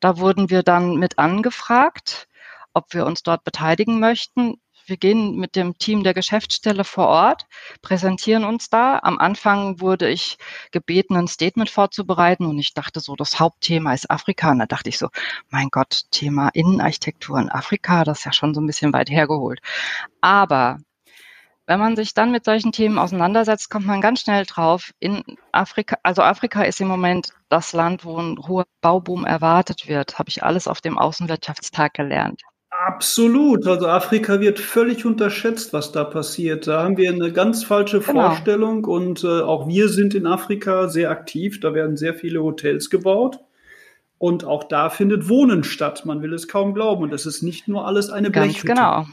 Da 0.00 0.18
wurden 0.18 0.50
wir 0.50 0.62
dann 0.62 0.96
mit 0.96 1.18
angefragt, 1.18 2.28
ob 2.74 2.92
wir 2.92 3.06
uns 3.06 3.22
dort 3.22 3.44
beteiligen 3.44 4.00
möchten 4.00 4.60
wir 4.90 4.98
gehen 4.98 5.36
mit 5.36 5.56
dem 5.56 5.78
Team 5.78 6.04
der 6.04 6.12
Geschäftsstelle 6.12 6.84
vor 6.84 7.06
Ort, 7.06 7.46
präsentieren 7.80 8.44
uns 8.44 8.68
da. 8.68 8.98
Am 9.02 9.18
Anfang 9.18 9.80
wurde 9.80 10.10
ich 10.10 10.36
gebeten, 10.72 11.16
ein 11.16 11.28
Statement 11.28 11.70
vorzubereiten 11.70 12.44
und 12.44 12.58
ich 12.58 12.74
dachte 12.74 13.00
so, 13.00 13.16
das 13.16 13.40
Hauptthema 13.40 13.94
ist 13.94 14.10
Afrika. 14.10 14.50
Und 14.50 14.58
da 14.58 14.66
dachte 14.66 14.90
ich 14.90 14.98
so, 14.98 15.08
mein 15.48 15.68
Gott, 15.70 16.02
Thema 16.10 16.50
Innenarchitektur 16.52 17.38
in 17.38 17.48
Afrika, 17.48 18.04
das 18.04 18.18
ist 18.18 18.24
ja 18.24 18.32
schon 18.32 18.52
so 18.54 18.60
ein 18.60 18.66
bisschen 18.66 18.92
weit 18.92 19.08
hergeholt. 19.08 19.60
Aber 20.20 20.78
wenn 21.66 21.78
man 21.78 21.94
sich 21.94 22.14
dann 22.14 22.32
mit 22.32 22.44
solchen 22.44 22.72
Themen 22.72 22.98
auseinandersetzt, 22.98 23.70
kommt 23.70 23.86
man 23.86 24.00
ganz 24.00 24.22
schnell 24.22 24.44
drauf. 24.44 24.90
In 24.98 25.22
Afrika, 25.52 25.98
also 26.02 26.20
Afrika 26.22 26.64
ist 26.64 26.80
im 26.80 26.88
Moment 26.88 27.32
das 27.48 27.72
Land, 27.72 28.04
wo 28.04 28.18
ein 28.18 28.38
hoher 28.38 28.66
Bauboom 28.80 29.24
erwartet 29.24 29.86
wird. 29.86 30.18
Habe 30.18 30.30
ich 30.30 30.42
alles 30.42 30.66
auf 30.66 30.80
dem 30.80 30.98
Außenwirtschaftstag 30.98 31.94
gelernt. 31.94 32.42
Absolut. 32.86 33.66
Also 33.66 33.88
Afrika 33.88 34.40
wird 34.40 34.58
völlig 34.58 35.04
unterschätzt, 35.04 35.72
was 35.72 35.92
da 35.92 36.04
passiert. 36.04 36.66
Da 36.66 36.82
haben 36.82 36.96
wir 36.96 37.12
eine 37.12 37.32
ganz 37.32 37.62
falsche 37.62 38.00
genau. 38.00 38.28
Vorstellung 38.28 38.84
und 38.84 39.22
äh, 39.22 39.40
auch 39.42 39.68
wir 39.68 39.88
sind 39.90 40.14
in 40.14 40.26
Afrika 40.26 40.88
sehr 40.88 41.10
aktiv. 41.10 41.60
Da 41.60 41.74
werden 41.74 41.98
sehr 41.98 42.14
viele 42.14 42.42
Hotels 42.42 42.88
gebaut. 42.88 43.40
Und 44.16 44.44
auch 44.44 44.64
da 44.64 44.88
findet 44.88 45.28
Wohnen 45.28 45.62
statt. 45.62 46.06
Man 46.06 46.22
will 46.22 46.32
es 46.32 46.48
kaum 46.48 46.72
glauben. 46.72 47.02
Und 47.02 47.12
das 47.12 47.26
ist 47.26 47.42
nicht 47.42 47.68
nur 47.68 47.86
alles 47.86 48.08
eine 48.08 48.30
Ganz 48.30 48.52
Blechhütte. 48.52 48.74
genau. 48.74 49.06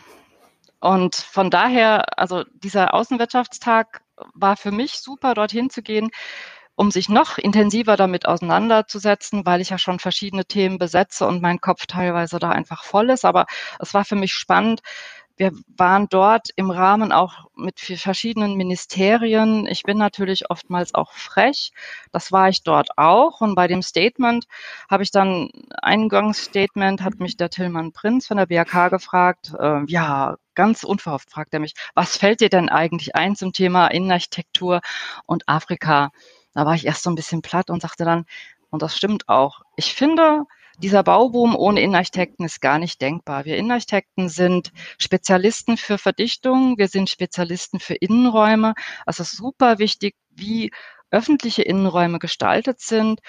Und 0.80 1.16
von 1.16 1.50
daher, 1.50 2.20
also 2.20 2.44
dieser 2.54 2.94
Außenwirtschaftstag 2.94 4.02
war 4.34 4.56
für 4.56 4.72
mich 4.72 5.00
super, 5.00 5.34
dorthin 5.34 5.70
zu 5.70 5.82
gehen 5.82 6.12
um 6.78 6.92
sich 6.92 7.10
noch 7.10 7.38
intensiver 7.40 7.98
damit 7.98 8.28
auseinanderzusetzen, 8.28 9.46
weil 9.46 9.62
ich 9.62 9.72
ja 9.72 9.80
schon 9.80 10.00
verschiedene 10.00 10.46
Themen 10.46 10.78
besetze 10.78 11.28
und 11.28 11.42
mein 11.42 11.60
Kopf 11.60 11.88
teilweise 11.88 12.38
da 12.40 12.50
einfach 12.52 12.84
voll 12.84 13.10
ist. 13.10 13.26
Aber 13.26 13.48
es 13.80 13.94
war 13.96 14.06
für 14.06 14.16
mich 14.16 14.34
spannend, 14.34 14.82
wir 15.38 15.52
waren 15.76 16.08
dort 16.10 16.50
im 16.56 16.72
Rahmen 16.72 17.12
auch 17.12 17.46
mit 17.56 17.80
verschiedenen 17.80 18.56
Ministerien. 18.56 19.68
Ich 19.68 19.84
bin 19.84 19.98
natürlich 19.98 20.50
oftmals 20.50 20.96
auch 20.96 21.14
frech. 21.14 21.72
Das 22.12 22.32
war 22.32 22.50
ich 22.50 22.64
dort 22.64 22.98
auch. 22.98 23.42
Und 23.42 23.54
bei 23.56 23.68
dem 23.68 23.84
Statement 23.84 24.46
habe 24.90 25.04
ich 25.04 25.12
dann, 25.12 25.50
Eingangsstatement 25.82 27.04
hat 27.04 27.20
mich 27.20 27.38
der 27.38 27.52
Tillmann 27.52 27.92
Prinz 27.92 28.28
von 28.28 28.38
der 28.38 28.48
BRK 28.48 28.90
gefragt, 28.90 29.54
äh, 29.60 29.84
ja, 29.88 30.38
ganz 30.56 30.84
unverhofft 30.84 31.30
fragt 31.30 31.54
er 31.54 31.60
mich, 31.60 31.74
was 31.94 32.18
fällt 32.18 32.42
dir 32.42 32.50
denn 32.50 32.70
eigentlich 32.70 33.16
ein 33.16 33.36
zum 33.36 33.54
Thema 33.54 33.88
Innenarchitektur 33.88 34.82
und 35.28 35.48
Afrika? 35.48 36.12
Da 36.58 36.66
war 36.66 36.74
ich 36.74 36.88
erst 36.88 37.04
so 37.04 37.12
ein 37.12 37.16
bisschen 37.16 37.44
platt 37.44 37.70
und 37.70 37.84
sagte 37.84 38.04
dann, 38.04 38.26
und 38.72 38.82
das 38.82 38.98
stimmt 38.98 39.30
auch, 39.30 39.62
ich 39.76 39.94
finde, 39.94 40.46
dieser 40.80 41.04
Bauboom 41.04 41.56
ohne 41.56 41.82
Innenarchitekten 41.82 42.44
ist 42.48 42.62
gar 42.62 42.80
nicht 42.80 43.00
denkbar. 43.00 43.46
Wir 43.46 43.58
Innenarchitekten 43.58 44.28
sind 44.28 44.72
Spezialisten 44.98 45.78
für 45.78 46.00
Verdichtung, 46.00 46.80
wir 46.80 46.88
sind 46.88 47.12
Spezialisten 47.12 47.80
für 47.80 47.94
Innenräume. 47.94 48.74
Also 49.06 49.24
super 49.24 49.78
wichtig, 49.78 50.16
wie 50.32 50.72
öffentliche 51.12 51.62
Innenräume 51.62 52.18
gestaltet 52.18 52.80
sind. 52.80 53.20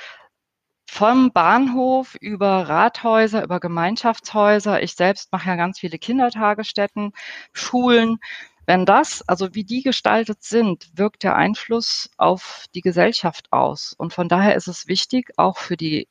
Vom 0.89 1.31
Bahnhof 1.31 2.17
über 2.23 2.67
Rathäuser, 2.67 3.45
über 3.45 3.61
Gemeinschaftshäuser. 3.61 4.83
Ich 4.83 4.95
selbst 4.95 5.31
mache 5.33 5.51
ja 5.51 5.57
ganz 5.57 5.81
viele 5.81 5.99
Kindertagesstätten, 5.99 7.13
Schulen. 7.53 8.21
Wenn 8.69 8.85
das, 8.85 9.27
also 9.27 9.55
wie 9.55 9.65
die 9.65 9.83
gestaltet 9.83 10.43
sind, 10.43 10.91
wirkt 10.95 11.23
der 11.23 11.37
Einfluss 11.37 12.11
auf 12.19 12.67
die 12.75 12.83
Gesellschaft 12.83 13.51
aus. 13.51 13.95
Und 13.97 14.13
von 14.13 14.29
daher 14.29 14.57
ist 14.57 14.69
es 14.69 14.89
wichtig, 14.89 15.33
auch 15.39 15.57
für 15.57 15.79
die 15.79 16.07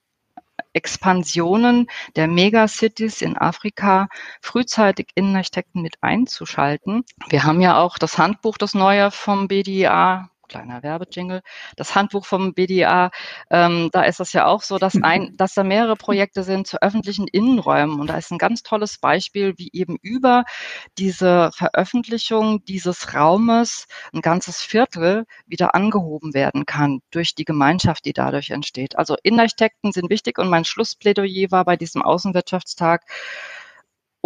Expansionen 0.73 1.87
der 2.15 2.25
Megacities 2.25 3.21
in 3.21 3.37
Afrika 3.37 4.07
frühzeitig 4.41 5.09
Innenarchitekten 5.13 5.83
mit 5.83 6.01
einzuschalten. 6.01 7.05
Wir 7.29 7.43
haben 7.43 7.61
ja 7.61 7.77
auch 7.79 7.99
das 7.99 8.17
Handbuch, 8.17 8.57
das 8.57 8.73
neue 8.73 9.11
vom 9.11 9.47
BDA, 9.47 10.31
kleiner 10.47 10.83
Werbejingle, 10.83 11.41
das 11.75 11.95
Handbuch 11.95 12.25
vom 12.25 12.53
BDA, 12.53 13.11
ähm, 13.49 13.89
da 13.91 14.03
ist 14.03 14.19
es 14.19 14.33
ja 14.33 14.45
auch 14.45 14.63
so, 14.63 14.77
dass, 14.77 15.01
ein, 15.01 15.33
dass 15.37 15.53
da 15.53 15.63
mehrere 15.63 15.95
Projekte 15.95 16.43
sind 16.43 16.67
zu 16.67 16.81
öffentlichen 16.81 17.27
Innenräumen. 17.27 17.99
Und 17.99 18.07
da 18.07 18.17
ist 18.17 18.31
ein 18.31 18.37
ganz 18.37 18.63
tolles 18.63 18.97
Beispiel, 18.99 19.53
wie 19.57 19.69
eben 19.73 19.97
über 20.01 20.43
diese 20.97 21.51
Veröffentlichung 21.53 22.63
dieses 22.65 23.13
Raumes 23.13 23.87
ein 24.13 24.21
ganzes 24.21 24.61
Viertel 24.61 25.25
wieder 25.45 25.75
angehoben 25.75 26.33
werden 26.33 26.65
kann 26.65 27.01
durch 27.11 27.35
die 27.35 27.45
Gemeinschaft, 27.45 28.05
die 28.05 28.13
dadurch 28.13 28.49
entsteht. 28.51 28.97
Also 28.97 29.15
Innenarchitekten 29.23 29.91
sind 29.91 30.09
wichtig 30.09 30.37
und 30.37 30.49
mein 30.49 30.65
Schlussplädoyer 30.65 31.51
war 31.51 31.65
bei 31.65 31.75
diesem 31.75 32.01
Außenwirtschaftstag, 32.01 33.03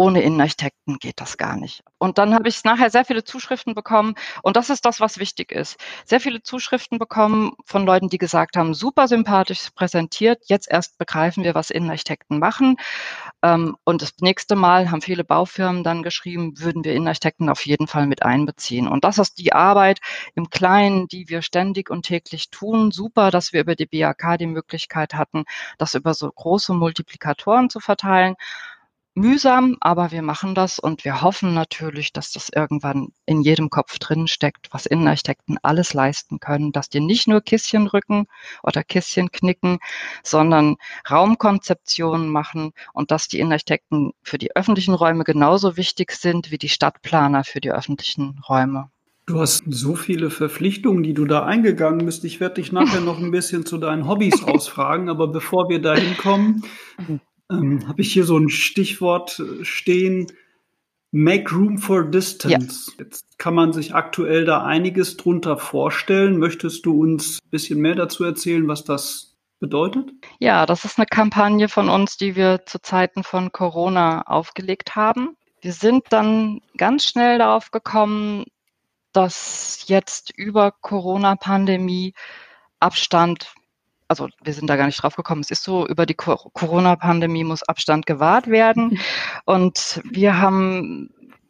ohne 0.02 0.20
Innenarchitekten 0.20 0.98
geht 0.98 1.20
das 1.20 1.38
gar 1.38 1.56
nicht. 1.56 1.84
Und 1.98 2.18
dann 2.18 2.34
habe 2.34 2.48
ich 2.48 2.64
nachher 2.64 2.90
sehr 2.90 3.04
viele 3.04 3.22
Zuschriften 3.22 3.72
bekommen 3.72 4.14
und 4.42 4.56
das 4.56 4.68
ist 4.68 4.84
das, 4.84 4.98
was 4.98 5.18
wichtig 5.18 5.52
ist. 5.52 5.76
Sehr 6.04 6.18
viele 6.18 6.42
Zuschriften 6.42 6.98
bekommen 6.98 7.52
von 7.64 7.86
Leuten, 7.86 8.08
die 8.08 8.18
gesagt 8.18 8.56
haben, 8.56 8.74
super 8.74 9.06
sympathisch 9.06 9.70
präsentiert, 9.70 10.42
jetzt 10.46 10.68
erst 10.68 10.98
begreifen 10.98 11.44
wir, 11.44 11.54
was 11.54 11.70
Innenarchitekten 11.70 12.40
machen. 12.40 12.78
Ähm, 13.42 13.76
und 13.84 14.02
das 14.02 14.14
nächste 14.20 14.56
Mal 14.56 14.90
haben 14.90 15.02
viele 15.02 15.22
Baufirmen 15.22 15.84
dann 15.84 16.02
geschrieben, 16.02 16.58
würden 16.58 16.82
wir 16.82 16.94
Innenarchitekten 16.94 17.48
auf 17.48 17.64
jeden 17.64 17.86
Fall 17.86 18.08
mit 18.08 18.24
einbeziehen. 18.24 18.88
Und 18.88 19.04
das 19.04 19.18
ist 19.18 19.38
die 19.38 19.52
Arbeit 19.52 20.00
im 20.34 20.50
Kleinen, 20.50 21.06
die 21.06 21.28
wir 21.28 21.42
ständig 21.42 21.90
und 21.90 22.02
täglich 22.06 22.50
tun. 22.50 22.90
Super, 22.90 23.30
dass 23.30 23.52
wir 23.52 23.60
über 23.60 23.76
die 23.76 23.86
BAK 23.86 24.36
die 24.38 24.46
Möglichkeit 24.48 25.14
hatten, 25.14 25.44
das 25.78 25.94
über 25.94 26.12
so 26.12 26.28
große 26.28 26.74
Multiplikatoren 26.74 27.70
zu 27.70 27.78
verteilen 27.78 28.34
mühsam, 29.14 29.76
aber 29.80 30.10
wir 30.10 30.22
machen 30.22 30.54
das 30.54 30.78
und 30.78 31.04
wir 31.04 31.22
hoffen 31.22 31.54
natürlich, 31.54 32.12
dass 32.12 32.32
das 32.32 32.48
irgendwann 32.54 33.08
in 33.26 33.42
jedem 33.42 33.70
Kopf 33.70 33.98
drin 33.98 34.26
steckt, 34.26 34.68
was 34.70 34.86
Innenarchitekten 34.86 35.58
alles 35.62 35.94
leisten 35.94 36.40
können, 36.40 36.72
dass 36.72 36.88
die 36.88 37.00
nicht 37.00 37.28
nur 37.28 37.40
Kisschen 37.40 37.86
rücken 37.86 38.26
oder 38.62 38.82
Kisschen 38.82 39.30
knicken, 39.30 39.78
sondern 40.22 40.76
Raumkonzeptionen 41.10 42.28
machen 42.28 42.72
und 42.92 43.10
dass 43.10 43.28
die 43.28 43.38
Innenarchitekten 43.38 44.12
für 44.22 44.38
die 44.38 44.56
öffentlichen 44.56 44.94
Räume 44.94 45.24
genauso 45.24 45.76
wichtig 45.76 46.12
sind 46.12 46.50
wie 46.50 46.58
die 46.58 46.68
Stadtplaner 46.68 47.44
für 47.44 47.60
die 47.60 47.72
öffentlichen 47.72 48.40
Räume. 48.48 48.90
Du 49.26 49.38
hast 49.40 49.62
so 49.68 49.94
viele 49.94 50.30
Verpflichtungen, 50.30 51.04
die 51.04 51.14
du 51.14 51.26
da 51.26 51.44
eingegangen 51.44 52.04
bist. 52.06 52.24
Ich 52.24 52.40
werde 52.40 52.56
dich 52.56 52.72
nachher 52.72 53.00
noch 53.00 53.18
ein 53.18 53.30
bisschen 53.30 53.64
zu 53.64 53.78
deinen 53.78 54.08
Hobbys 54.08 54.42
ausfragen, 54.44 55.08
aber 55.08 55.28
bevor 55.28 55.68
wir 55.68 55.80
da 55.80 55.94
hinkommen, 55.94 56.64
ähm, 57.52 57.88
habe 57.88 58.00
ich 58.02 58.12
hier 58.12 58.24
so 58.24 58.38
ein 58.38 58.48
Stichwort 58.48 59.40
äh, 59.40 59.64
stehen. 59.64 60.26
Make 61.10 61.54
room 61.54 61.76
for 61.78 62.04
distance. 62.04 62.92
Ja. 62.96 63.04
Jetzt 63.04 63.38
kann 63.38 63.54
man 63.54 63.72
sich 63.72 63.94
aktuell 63.94 64.44
da 64.46 64.64
einiges 64.64 65.18
drunter 65.18 65.58
vorstellen. 65.58 66.38
Möchtest 66.38 66.86
du 66.86 67.02
uns 67.02 67.38
ein 67.42 67.50
bisschen 67.50 67.80
mehr 67.80 67.94
dazu 67.94 68.24
erzählen, 68.24 68.66
was 68.66 68.84
das 68.84 69.36
bedeutet? 69.60 70.10
Ja, 70.38 70.64
das 70.64 70.84
ist 70.84 70.98
eine 70.98 71.06
Kampagne 71.06 71.68
von 71.68 71.88
uns, 71.88 72.16
die 72.16 72.34
wir 72.34 72.64
zu 72.66 72.80
Zeiten 72.80 73.24
von 73.24 73.52
Corona 73.52 74.22
aufgelegt 74.22 74.96
haben. 74.96 75.36
Wir 75.60 75.72
sind 75.72 76.04
dann 76.10 76.60
ganz 76.76 77.04
schnell 77.04 77.38
darauf 77.38 77.70
gekommen, 77.70 78.44
dass 79.12 79.84
jetzt 79.86 80.32
über 80.36 80.72
Corona-Pandemie 80.72 82.14
Abstand 82.80 83.54
also 84.12 84.28
wir 84.42 84.52
sind 84.52 84.68
da 84.68 84.76
gar 84.76 84.84
nicht 84.84 85.02
drauf 85.02 85.16
gekommen. 85.16 85.40
Es 85.40 85.50
ist 85.50 85.64
so, 85.64 85.86
über 85.86 86.04
die 86.04 86.14
Corona-Pandemie 86.14 87.44
muss 87.44 87.62
Abstand 87.62 88.04
gewahrt 88.04 88.48
werden. 88.48 89.00
Und 89.46 90.02
wir 90.04 90.38
haben 90.38 91.08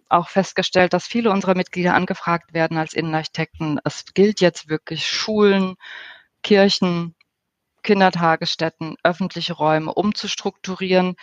auch 0.08 0.28
festgestellt, 0.28 0.92
dass 0.92 1.06
viele 1.06 1.30
unserer 1.30 1.56
Mitglieder 1.56 1.94
angefragt 1.94 2.54
werden 2.54 2.76
als 2.76 2.92
Innenarchitekten. 2.92 3.80
Es 3.84 4.04
gilt 4.14 4.40
jetzt 4.40 4.68
wirklich 4.68 5.08
Schulen, 5.08 5.74
Kirchen, 6.44 7.16
Kindertagesstätten, 7.82 8.94
öffentliche 9.02 9.54
Räume 9.54 9.92
umzustrukturieren. 9.92 11.16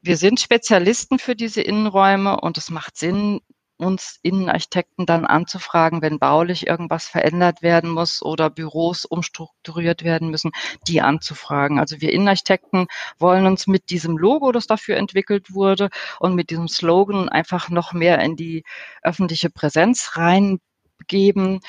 Wir 0.00 0.16
sind 0.16 0.40
Spezialisten 0.40 1.20
für 1.20 1.36
diese 1.36 1.62
Innenräume 1.62 2.40
und 2.40 2.58
es 2.58 2.68
macht 2.70 2.96
Sinn, 2.96 3.40
uns 3.82 4.18
Innenarchitekten 4.22 5.06
dann 5.06 5.24
anzufragen, 5.24 6.02
wenn 6.02 6.18
baulich 6.18 6.66
irgendwas 6.66 7.06
verändert 7.06 7.62
werden 7.62 7.90
muss 7.90 8.22
oder 8.22 8.50
Büros 8.50 9.04
umstrukturiert 9.04 10.04
werden 10.04 10.30
müssen, 10.30 10.52
die 10.86 11.00
anzufragen. 11.00 11.78
Also 11.78 12.00
wir 12.00 12.12
Innenarchitekten 12.12 12.86
wollen 13.18 13.46
uns 13.46 13.66
mit 13.66 13.90
diesem 13.90 14.16
Logo, 14.16 14.52
das 14.52 14.66
dafür 14.66 14.96
entwickelt 14.96 15.52
wurde 15.52 15.90
und 16.20 16.34
mit 16.34 16.50
diesem 16.50 16.68
Slogan 16.68 17.28
einfach 17.28 17.68
noch 17.68 17.92
mehr 17.92 18.20
in 18.20 18.36
die 18.36 18.64
öffentliche 19.02 19.50
Präsenz 19.50 20.16
reingeben 20.16 21.60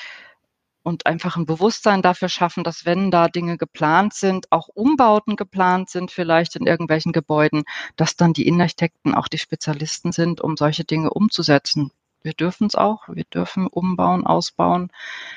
und 0.84 1.06
einfach 1.06 1.36
ein 1.36 1.46
Bewusstsein 1.46 2.02
dafür 2.02 2.28
schaffen, 2.28 2.62
dass 2.62 2.84
wenn 2.84 3.10
da 3.10 3.28
Dinge 3.28 3.56
geplant 3.56 4.14
sind, 4.14 4.52
auch 4.52 4.68
Umbauten 4.68 5.34
geplant 5.34 5.90
sind, 5.90 6.10
vielleicht 6.10 6.56
in 6.56 6.66
irgendwelchen 6.66 7.12
Gebäuden, 7.12 7.64
dass 7.96 8.16
dann 8.16 8.34
die 8.34 8.46
Innenarchitekten 8.46 9.14
auch 9.14 9.26
die 9.28 9.38
Spezialisten 9.38 10.12
sind, 10.12 10.40
um 10.40 10.56
solche 10.56 10.84
Dinge 10.84 11.10
umzusetzen. 11.10 11.90
Wir 12.24 12.32
dürfen 12.32 12.66
es 12.66 12.74
auch. 12.74 13.02
Wir 13.08 13.24
dürfen 13.24 13.68
umbauen, 13.68 14.26
ausbauen 14.26 14.90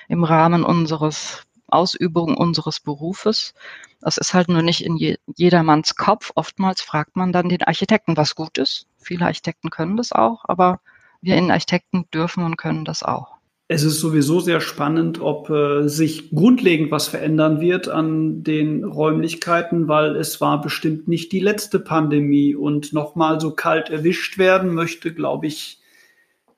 im 0.08 0.24
Rahmen 0.24 0.64
unseres 0.64 1.44
Ausübung 1.68 2.36
unseres 2.36 2.80
Berufes. 2.80 3.54
Das 4.00 4.18
ist 4.18 4.34
halt 4.34 4.48
nur 4.48 4.62
nicht 4.62 4.84
in 4.86 4.96
je, 4.96 5.18
jedermanns 5.36 5.96
Kopf. 5.96 6.32
Oftmals 6.36 6.82
fragt 6.82 7.16
man 7.16 7.34
dann 7.34 7.50
den 7.50 7.64
Architekten, 7.64 8.16
was 8.16 8.36
gut 8.36 8.58
ist. 8.58 8.88
Viele 8.98 9.26
Architekten 9.26 9.70
können 9.70 9.98
das 9.98 10.14
auch, 10.14 10.46
aber 10.48 10.80
wir 11.22 11.36
Innenarchitekten 11.36 12.06
dürfen 12.14 12.44
und 12.44 12.58
können 12.58 12.86
das 12.86 13.04
auch. 13.04 13.36
Es 13.70 13.84
ist 13.84 14.00
sowieso 14.00 14.40
sehr 14.40 14.62
spannend, 14.62 15.20
ob 15.20 15.50
äh, 15.50 15.90
sich 15.90 16.30
grundlegend 16.30 16.90
was 16.90 17.10
verändern 17.10 17.60
wird 17.60 17.90
an 17.90 18.44
den 18.44 18.86
Räumlichkeiten, 18.86 19.90
weil 19.90 20.16
es 20.16 20.40
war 20.40 20.62
bestimmt 20.62 21.10
nicht 21.10 21.34
die 21.34 21.42
letzte 21.42 21.82
Pandemie 21.82 22.56
und 22.56 22.94
nochmal 22.94 23.42
so 23.42 23.52
kalt 23.52 23.90
erwischt 23.90 24.38
werden 24.38 24.74
möchte, 24.74 25.14
glaube 25.14 25.48
ich, 25.48 25.82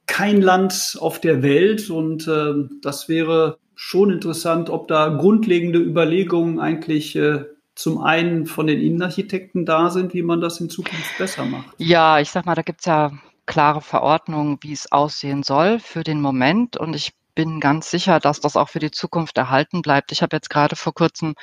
kein 0.10 0.42
Land 0.42 0.98
auf 1.00 1.22
der 1.22 1.42
Welt 1.42 1.90
und 1.90 2.28
äh, 2.28 2.54
das 2.82 3.08
wäre 3.08 3.58
schon 3.76 4.12
interessant, 4.12 4.70
ob 4.70 4.88
da 4.88 5.08
grundlegende 5.08 5.80
Überlegungen 5.80 6.60
eigentlich 6.60 7.16
äh, 7.16 7.46
zum 7.76 8.02
einen 8.02 8.46
von 8.46 8.68
den 8.68 8.82
Innenarchitekten 8.82 9.66
da 9.66 9.90
sind, 9.90 10.14
wie 10.14 10.24
man 10.24 10.42
das 10.42 10.60
in 10.60 10.70
Zukunft 10.70 11.18
besser 11.18 11.46
macht. 11.46 11.76
Ja, 11.78 12.20
ich 12.20 12.30
sag 12.30 12.46
mal, 12.46 12.56
da 12.56 12.62
gibt's 12.62 12.86
ja 12.86 13.12
klare 13.46 13.82
Verordnungen, 13.82 14.58
wie 14.62 14.74
es 14.74 14.92
aussehen 14.92 15.44
soll 15.44 15.80
für 15.80 16.04
den 16.04 16.20
Moment 16.20 16.76
und 16.76 16.96
ich 16.96 17.14
bin 17.36 17.62
ganz 17.62 17.90
sicher, 17.90 18.20
dass 18.20 18.42
das 18.42 18.58
auch 18.58 18.68
für 18.68 18.80
die 18.80 18.92
Zukunft 18.92 19.38
erhalten 19.38 19.82
bleibt. 19.82 20.12
Ich 20.12 20.22
habe 20.22 20.36
jetzt 20.36 20.50
gerade 20.50 20.76
vor 20.76 20.94
kurzem 20.94 21.36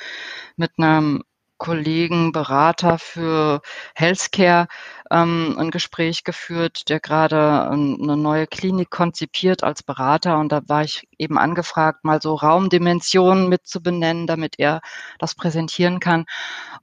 mit 0.57 0.71
einem 0.77 1.23
Kollegen, 1.57 2.31
Berater 2.31 2.99
für 2.99 3.61
Healthcare 3.95 4.67
ähm, 5.11 5.55
ein 5.57 5.71
Gespräch 5.71 6.23
geführt, 6.23 6.89
der 6.89 6.99
gerade 6.99 7.69
eine 7.69 8.17
neue 8.17 8.47
Klinik 8.47 8.89
konzipiert 8.89 9.63
als 9.63 9.83
Berater. 9.83 10.37
Und 10.37 10.51
da 10.51 10.61
war 10.67 10.83
ich 10.83 11.07
eben 11.17 11.37
angefragt, 11.37 12.03
mal 12.03 12.21
so 12.21 12.35
Raumdimensionen 12.35 13.49
mit 13.49 13.67
zu 13.67 13.81
benennen, 13.81 14.27
damit 14.27 14.59
er 14.59 14.81
das 15.19 15.35
präsentieren 15.35 15.99
kann. 15.99 16.25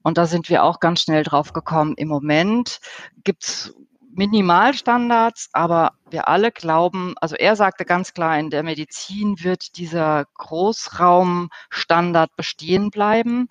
Und 0.03 0.19
da 0.19 0.27
sind 0.27 0.49
wir 0.49 0.65
auch 0.65 0.81
ganz 0.81 1.03
schnell 1.03 1.23
drauf 1.23 1.53
gekommen. 1.53 1.95
Im 1.97 2.09
Moment 2.09 2.81
gibt's 3.23 3.75
Minimalstandards, 4.17 5.51
aber 5.53 5.93
wir 6.09 6.29
alle 6.29 6.53
glauben, 6.53 7.15
also 7.21 7.35
er 7.35 7.57
sagte 7.57 7.85
ganz 7.85 8.15
klar, 8.15 8.39
in 8.39 8.51
der 8.51 8.63
Medizin 8.63 9.43
wird 9.43 9.77
dieser 9.77 10.27
Großraumstandard 10.35 12.37
bestehen 12.37 12.91
bleiben. 12.91 13.49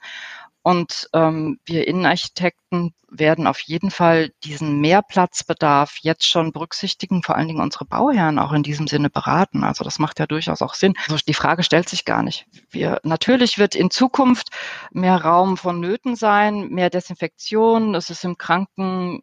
Und 0.63 1.09
ähm, 1.13 1.59
wir 1.65 1.87
Innenarchitekten 1.87 2.93
werden 3.09 3.47
auf 3.47 3.59
jeden 3.59 3.91
Fall 3.91 4.31
diesen 4.43 4.79
Mehrplatzbedarf 4.79 5.97
jetzt 6.01 6.25
schon 6.25 6.53
berücksichtigen, 6.53 7.21
vor 7.21 7.35
allen 7.35 7.49
Dingen 7.49 7.61
unsere 7.61 7.85
Bauherren 7.85 8.39
auch 8.39 8.53
in 8.53 8.63
diesem 8.63 8.87
Sinne 8.87 9.09
beraten. 9.09 9.65
Also 9.65 9.83
das 9.83 9.99
macht 9.99 10.19
ja 10.19 10.25
durchaus 10.25 10.61
auch 10.61 10.73
Sinn. 10.73 10.93
Also 11.03 11.17
die 11.27 11.33
Frage 11.33 11.63
stellt 11.63 11.89
sich 11.89 12.05
gar 12.05 12.23
nicht. 12.23 12.45
Wir, 12.69 13.01
natürlich 13.03 13.57
wird 13.57 13.75
in 13.75 13.91
Zukunft 13.91 14.49
mehr 14.91 15.17
Raum 15.21 15.57
vonnöten 15.57 16.15
sein, 16.15 16.69
mehr 16.69 16.89
Desinfektion. 16.89 17.93
Es 17.93 18.09
ist 18.09 18.23
im 18.23 18.37
Kranken 18.37 19.21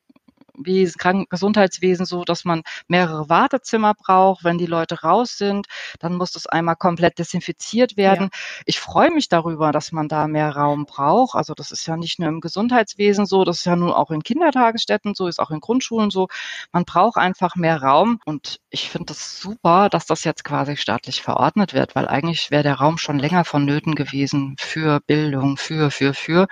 Wesen, 0.55 0.99
Kranken 0.99 1.27
Gesundheitswesen 1.29 2.07
so, 2.07 2.25
dass 2.25 2.45
man 2.45 2.63
mehrere 2.89 3.29
Wartezimmer 3.29 3.95
braucht. 3.95 4.45
Wenn 4.45 4.59
die 4.59 4.67
Leute 4.67 5.01
raus 5.01 5.37
sind, 5.37 5.67
dann 5.99 6.15
muss 6.17 6.33
das 6.33 6.47
einmal 6.47 6.77
komplett 6.77 7.19
desinfiziert 7.19 7.97
werden. 7.97 8.31
Ja. 8.33 8.63
Ich 8.67 8.81
freue 8.81 9.11
mich 9.11 9.29
darüber, 9.29 9.73
dass 9.73 9.93
man 9.93 10.09
da 10.09 10.27
mehr 10.27 10.55
Raum 10.55 10.87
braucht. 10.87 11.35
Also 11.35 11.55
das 11.55 11.71
ist 11.71 11.87
ja 11.87 11.97
nicht 11.97 12.19
nur 12.19 12.29
im 12.29 12.41
Gesundheitswesen 12.41 13.27
so, 13.27 13.45
das 13.45 13.59
ist 13.59 13.65
ja 13.67 13.77
nun 13.77 13.93
auch 13.93 14.11
in 14.11 14.23
Kindertagesstätten 14.23 15.15
so, 15.15 15.27
ist 15.27 15.41
auch 15.41 15.51
in 15.51 15.61
Grundschulen 15.61 16.11
so. 16.11 16.29
Man 16.73 16.85
braucht 16.85 17.17
einfach 17.17 17.57
mehr 17.57 17.83
Raum 17.83 18.21
und 18.25 18.61
ich 18.71 18.91
finde 18.91 19.07
das 19.07 19.41
super, 19.41 19.89
dass 19.89 20.07
das 20.07 20.25
jetzt 20.25 20.45
quasi 20.45 20.77
staatlich 20.77 21.23
verordnet 21.23 21.75
wird, 21.75 21.95
weil 21.95 22.09
eigentlich 22.09 22.51
wäre 22.51 22.63
der 22.63 22.75
Raum 22.75 22.99
schon 22.99 23.19
länger 23.19 23.45
vonnöten 23.45 23.95
gewesen 23.95 24.57
für 24.59 25.01
Bildung, 25.07 25.57
für, 25.57 25.91
für, 25.91 26.15
für. 26.15 26.47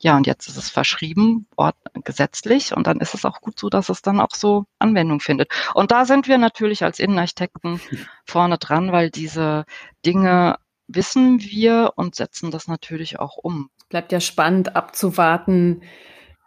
Ja, 0.00 0.16
und 0.16 0.26
jetzt 0.26 0.48
ist 0.48 0.56
es 0.56 0.70
verschrieben, 0.70 1.46
gesetzlich 2.04 2.74
und 2.74 2.86
dann 2.86 3.00
ist 3.00 3.14
es 3.14 3.24
auch 3.24 3.40
gut 3.42 3.58
so, 3.58 3.68
dass 3.68 3.90
es 3.90 4.00
dann 4.00 4.20
auch 4.20 4.34
so 4.34 4.64
Anwendung 4.78 5.20
findet. 5.20 5.50
Und 5.74 5.90
da 5.90 6.06
sind 6.06 6.28
wir 6.28 6.38
natürlich 6.38 6.82
als 6.82 6.98
Innenarchitekten 6.98 7.80
vorne 8.24 8.56
dran, 8.56 8.92
weil 8.92 9.10
diese 9.10 9.66
Dinge 10.06 10.56
wissen 10.88 11.40
wir 11.40 11.92
und 11.96 12.14
setzen 12.14 12.50
das 12.50 12.68
natürlich 12.68 13.18
auch 13.18 13.36
um. 13.36 13.68
Bleibt 13.90 14.12
ja 14.12 14.20
spannend 14.20 14.74
abzuwarten, 14.74 15.82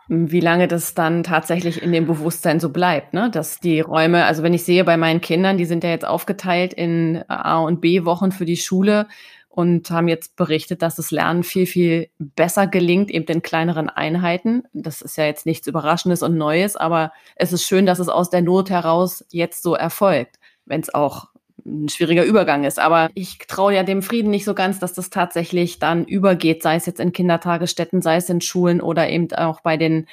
wie 0.07 0.39
lange 0.39 0.67
das 0.67 0.93
dann 0.93 1.23
tatsächlich 1.23 1.81
in 1.81 1.91
dem 1.91 2.05
Bewusstsein 2.05 2.59
so 2.59 2.69
bleibt, 2.69 3.13
ne? 3.13 3.29
Dass 3.31 3.59
die 3.59 3.79
Räume, 3.79 4.25
also 4.25 4.43
wenn 4.43 4.53
ich 4.53 4.63
sehe 4.63 4.83
bei 4.83 4.97
meinen 4.97 5.21
Kindern, 5.21 5.57
die 5.57 5.65
sind 5.65 5.83
ja 5.83 5.89
jetzt 5.89 6.05
aufgeteilt 6.05 6.73
in 6.73 7.23
A 7.27 7.57
und 7.57 7.81
B 7.81 8.05
Wochen 8.05 8.31
für 8.31 8.45
die 8.45 8.57
Schule 8.57 9.07
und 9.55 9.89
haben 9.89 10.09
jetzt 10.09 10.35
berichtet, 10.35 10.81
dass 10.81 10.95
das 10.95 11.11
Lernen 11.11 11.43
viel, 11.43 11.65
viel 11.65 12.09
besser 12.19 12.67
gelingt, 12.67 13.09
eben 13.09 13.25
in 13.27 13.41
kleineren 13.41 13.89
Einheiten. 13.89 14.63
Das 14.73 15.01
ist 15.01 15.17
ja 15.17 15.25
jetzt 15.25 15.45
nichts 15.45 15.65
Überraschendes 15.65 16.23
und 16.23 16.37
Neues, 16.37 16.75
aber 16.75 17.13
es 17.37 17.53
ist 17.53 17.63
schön, 17.63 17.85
dass 17.85 17.99
es 17.99 18.09
aus 18.09 18.29
der 18.29 18.41
Not 18.41 18.69
heraus 18.69 19.23
jetzt 19.29 19.63
so 19.63 19.73
erfolgt, 19.73 20.39
wenn 20.65 20.81
es 20.81 20.93
auch 20.93 21.29
ein 21.65 21.87
schwieriger 21.87 22.25
Übergang 22.25 22.65
ist. 22.65 22.79
Aber 22.79 23.09
ich 23.13 23.37
traue 23.47 23.73
ja 23.73 23.83
dem 23.83 24.01
Frieden 24.01 24.29
nicht 24.29 24.43
so 24.43 24.53
ganz, 24.53 24.79
dass 24.79 24.91
das 24.91 25.09
tatsächlich 25.09 25.79
dann 25.79 26.03
übergeht, 26.03 26.61
sei 26.61 26.75
es 26.75 26.85
jetzt 26.85 26.99
in 26.99 27.13
Kindertagesstätten, 27.13 28.01
sei 28.01 28.17
es 28.17 28.29
in 28.29 28.41
Schulen 28.41 28.81
oder 28.81 29.09
eben 29.09 29.31
auch 29.31 29.61
bei 29.61 29.77
den 29.77 30.05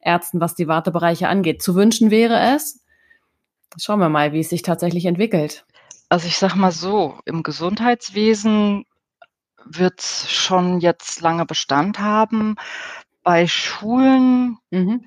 Ärzten, 0.00 0.40
was 0.40 0.56
die 0.56 0.66
Wartebereiche 0.66 1.28
angeht. 1.28 1.62
Zu 1.62 1.76
wünschen 1.76 2.10
wäre 2.10 2.56
es. 2.56 2.80
Schauen 3.78 4.00
wir 4.00 4.08
mal, 4.08 4.32
wie 4.32 4.40
es 4.40 4.48
sich 4.48 4.62
tatsächlich 4.62 5.06
entwickelt. 5.06 5.64
Also 6.08 6.26
ich 6.26 6.38
sag 6.38 6.56
mal 6.56 6.72
so, 6.72 7.18
im 7.26 7.42
Gesundheitswesen 7.42 8.86
wird 9.70 10.00
es 10.00 10.30
schon 10.30 10.80
jetzt 10.80 11.20
lange 11.20 11.46
Bestand 11.46 11.98
haben. 11.98 12.56
Bei 13.22 13.46
Schulen, 13.46 14.58
mhm. 14.70 15.06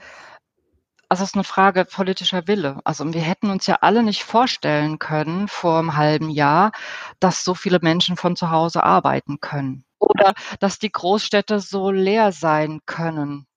also 1.09 1.23
es 1.23 1.29
ist 1.31 1.35
eine 1.35 1.43
Frage 1.43 1.85
politischer 1.85 2.47
Wille. 2.47 2.79
Also 2.83 3.11
wir 3.13 3.21
hätten 3.21 3.49
uns 3.49 3.67
ja 3.67 3.79
alle 3.81 4.03
nicht 4.03 4.23
vorstellen 4.23 4.99
können 4.99 5.47
vor 5.47 5.79
einem 5.79 5.97
halben 5.97 6.29
Jahr, 6.29 6.71
dass 7.19 7.43
so 7.43 7.53
viele 7.55 7.79
Menschen 7.81 8.17
von 8.17 8.35
zu 8.35 8.51
Hause 8.51 8.83
arbeiten 8.83 9.39
können. 9.39 9.85
Oder 9.99 10.33
dass 10.59 10.79
die 10.79 10.91
Großstädte 10.91 11.59
so 11.59 11.91
leer 11.91 12.31
sein 12.31 12.81
können. 12.85 13.47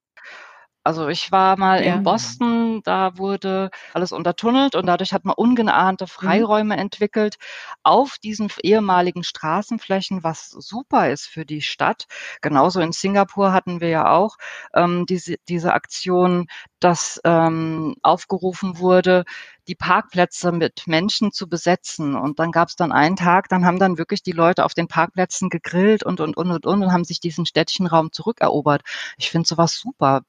Also 0.84 1.08
ich 1.08 1.32
war 1.32 1.58
mal 1.58 1.82
ja. 1.84 1.94
in 1.94 2.02
Boston, 2.02 2.82
da 2.84 3.16
wurde 3.16 3.70
alles 3.94 4.12
untertunnelt 4.12 4.74
und 4.74 4.84
dadurch 4.86 5.14
hat 5.14 5.24
man 5.24 5.34
ungeahnte 5.34 6.04
mhm. 6.04 6.08
Freiräume 6.08 6.74
mhm. 6.74 6.80
entwickelt 6.80 7.36
auf 7.82 8.18
diesen 8.22 8.50
ehemaligen 8.62 9.24
Straßenflächen, 9.24 10.22
was 10.22 10.50
super 10.50 11.10
ist 11.10 11.26
für 11.26 11.46
die 11.46 11.62
Stadt. 11.62 12.04
Genauso 12.42 12.80
in 12.80 12.92
Singapur 12.92 13.52
hatten 13.52 13.80
wir 13.80 13.88
ja 13.88 14.10
auch 14.10 14.36
ähm, 14.74 15.06
diese, 15.06 15.36
diese 15.48 15.72
Aktion, 15.72 16.48
dass 16.80 17.18
ähm, 17.24 17.96
aufgerufen 18.02 18.78
wurde, 18.78 19.24
die 19.68 19.74
Parkplätze 19.74 20.52
mit 20.52 20.86
Menschen 20.86 21.32
zu 21.32 21.48
besetzen. 21.48 22.16
Und 22.16 22.38
dann 22.38 22.52
gab 22.52 22.68
es 22.68 22.76
dann 22.76 22.92
einen 22.92 23.16
Tag, 23.16 23.48
dann 23.48 23.64
haben 23.64 23.78
dann 23.78 23.98
wirklich 23.98 24.22
die 24.22 24.32
Leute 24.32 24.64
auf 24.64 24.74
den 24.74 24.88
Parkplätzen 24.88 25.48
gegrillt 25.50 26.02
und, 26.04 26.20
und, 26.20 26.36
und, 26.36 26.50
und, 26.50 26.66
und, 26.66 26.82
und 26.82 26.92
haben 26.92 27.04
sich 27.04 27.20
diesen 27.20 27.46
Städtchenraum 27.46 28.12
zurückerobert. 28.12 28.82
Ich 29.18 29.30
finde 29.30 29.48
sowas 29.48 29.74
super 29.74 30.22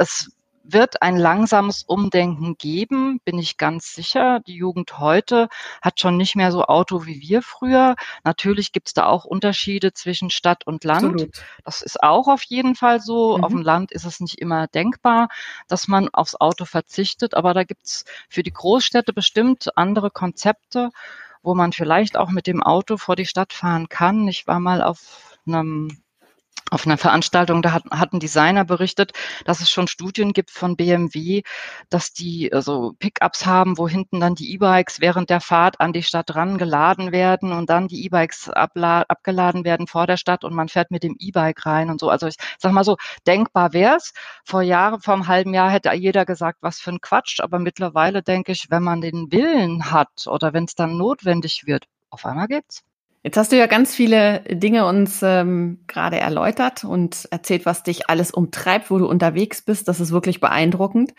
es 0.00 0.30
wird 0.62 1.02
ein 1.02 1.16
langsames 1.16 1.82
Umdenken 1.82 2.56
geben, 2.56 3.20
bin 3.24 3.38
ich 3.38 3.56
ganz 3.56 3.94
sicher. 3.94 4.40
Die 4.46 4.54
Jugend 4.54 4.98
heute 4.98 5.48
hat 5.82 6.00
schon 6.00 6.16
nicht 6.16 6.36
mehr 6.36 6.52
so 6.52 6.64
Auto 6.64 7.06
wie 7.06 7.20
wir 7.20 7.42
früher. 7.42 7.96
Natürlich 8.24 8.72
gibt 8.72 8.88
es 8.88 8.94
da 8.94 9.06
auch 9.06 9.24
Unterschiede 9.24 9.92
zwischen 9.92 10.30
Stadt 10.30 10.66
und 10.66 10.84
Land. 10.84 11.14
Absolut. 11.14 11.42
Das 11.64 11.82
ist 11.82 12.02
auch 12.02 12.28
auf 12.28 12.42
jeden 12.44 12.74
Fall 12.74 13.00
so. 13.00 13.38
Mhm. 13.38 13.44
Auf 13.44 13.52
dem 13.52 13.62
Land 13.62 13.92
ist 13.92 14.04
es 14.04 14.20
nicht 14.20 14.38
immer 14.38 14.66
denkbar, 14.68 15.28
dass 15.68 15.88
man 15.88 16.08
aufs 16.12 16.34
Auto 16.34 16.64
verzichtet, 16.64 17.34
aber 17.34 17.54
da 17.54 17.64
gibt 17.64 17.86
es 17.86 18.04
für 18.28 18.42
die 18.42 18.52
Großstädte 18.52 19.12
bestimmt 19.12 19.76
andere 19.76 20.10
Konzepte, 20.10 20.90
wo 21.42 21.54
man 21.54 21.72
vielleicht 21.72 22.16
auch 22.16 22.30
mit 22.30 22.46
dem 22.46 22.62
Auto 22.62 22.96
vor 22.96 23.16
die 23.16 23.26
Stadt 23.26 23.52
fahren 23.52 23.88
kann. 23.88 24.28
Ich 24.28 24.46
war 24.46 24.60
mal 24.60 24.82
auf 24.82 25.38
einem 25.46 26.02
auf 26.70 26.86
einer 26.86 26.98
Veranstaltung, 26.98 27.62
da 27.62 27.72
hat, 27.72 27.84
hat 27.90 28.12
ein 28.12 28.20
Designer 28.20 28.64
berichtet, 28.64 29.12
dass 29.44 29.60
es 29.60 29.70
schon 29.70 29.88
Studien 29.88 30.32
gibt 30.32 30.50
von 30.50 30.76
BMW, 30.76 31.42
dass 31.88 32.12
die 32.12 32.52
also 32.52 32.94
Pickups 32.98 33.46
haben, 33.46 33.78
wo 33.78 33.88
hinten 33.88 34.20
dann 34.20 34.34
die 34.34 34.52
E-Bikes 34.54 35.00
während 35.00 35.30
der 35.30 35.40
Fahrt 35.40 35.80
an 35.80 35.92
die 35.92 36.02
Stadt 36.02 36.34
ran 36.34 36.58
geladen 36.58 37.12
werden 37.12 37.52
und 37.52 37.70
dann 37.70 37.88
die 37.88 38.04
E-Bikes 38.04 38.50
abgeladen 38.50 39.64
werden 39.64 39.86
vor 39.86 40.06
der 40.06 40.16
Stadt 40.16 40.44
und 40.44 40.54
man 40.54 40.68
fährt 40.68 40.90
mit 40.90 41.02
dem 41.02 41.16
E-Bike 41.18 41.66
rein 41.66 41.90
und 41.90 42.00
so. 42.00 42.08
Also 42.08 42.26
ich 42.26 42.36
sag 42.58 42.72
mal 42.72 42.84
so, 42.84 42.96
denkbar 43.26 43.72
wär's. 43.72 44.12
Vor 44.44 44.62
Jahren, 44.62 45.00
vor 45.00 45.14
einem 45.14 45.28
halben 45.28 45.54
Jahr 45.54 45.70
hätte 45.70 45.92
jeder 45.92 46.24
gesagt, 46.24 46.58
was 46.62 46.78
für 46.80 46.90
ein 46.90 47.00
Quatsch, 47.00 47.40
aber 47.40 47.58
mittlerweile 47.58 48.22
denke 48.22 48.52
ich, 48.52 48.66
wenn 48.70 48.82
man 48.82 49.00
den 49.00 49.32
Willen 49.32 49.90
hat 49.90 50.26
oder 50.26 50.52
wenn 50.52 50.64
es 50.64 50.74
dann 50.74 50.96
notwendig 50.96 51.62
wird, 51.66 51.86
auf 52.10 52.24
einmal 52.26 52.48
geht's. 52.48 52.82
Jetzt 53.22 53.36
hast 53.36 53.52
du 53.52 53.58
ja 53.58 53.66
ganz 53.66 53.94
viele 53.94 54.40
Dinge 54.48 54.86
uns 54.86 55.22
ähm, 55.22 55.80
gerade 55.86 56.18
erläutert 56.18 56.84
und 56.84 57.28
erzählt, 57.30 57.66
was 57.66 57.82
dich 57.82 58.08
alles 58.08 58.30
umtreibt, 58.30 58.90
wo 58.90 58.98
du 58.98 59.06
unterwegs 59.06 59.60
bist. 59.60 59.88
Das 59.88 60.00
ist 60.00 60.10
wirklich 60.10 60.40
beeindruckend. 60.40 61.12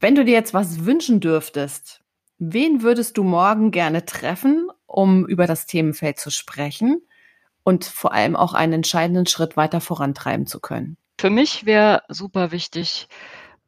Wenn 0.00 0.16
du 0.16 0.24
dir 0.24 0.34
jetzt 0.34 0.54
was 0.54 0.84
wünschen 0.84 1.20
dürftest, 1.20 2.00
wen 2.38 2.82
würdest 2.82 3.16
du 3.16 3.22
morgen 3.22 3.70
gerne 3.70 4.04
treffen, 4.06 4.68
um 4.86 5.24
über 5.26 5.46
das 5.46 5.66
Themenfeld 5.66 6.18
zu 6.18 6.30
sprechen 6.30 7.00
und 7.62 7.84
vor 7.84 8.12
allem 8.12 8.34
auch 8.34 8.54
einen 8.54 8.72
entscheidenden 8.72 9.26
Schritt 9.26 9.56
weiter 9.56 9.80
vorantreiben 9.80 10.46
zu 10.46 10.58
können? 10.58 10.96
Für 11.20 11.30
mich 11.30 11.64
wäre 11.64 12.02
super 12.08 12.50
wichtig, 12.50 13.06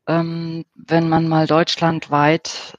ähm, 0.09 0.65
wenn 0.75 1.09
man 1.09 1.29
mal 1.29 1.47
deutschlandweit 1.47 2.77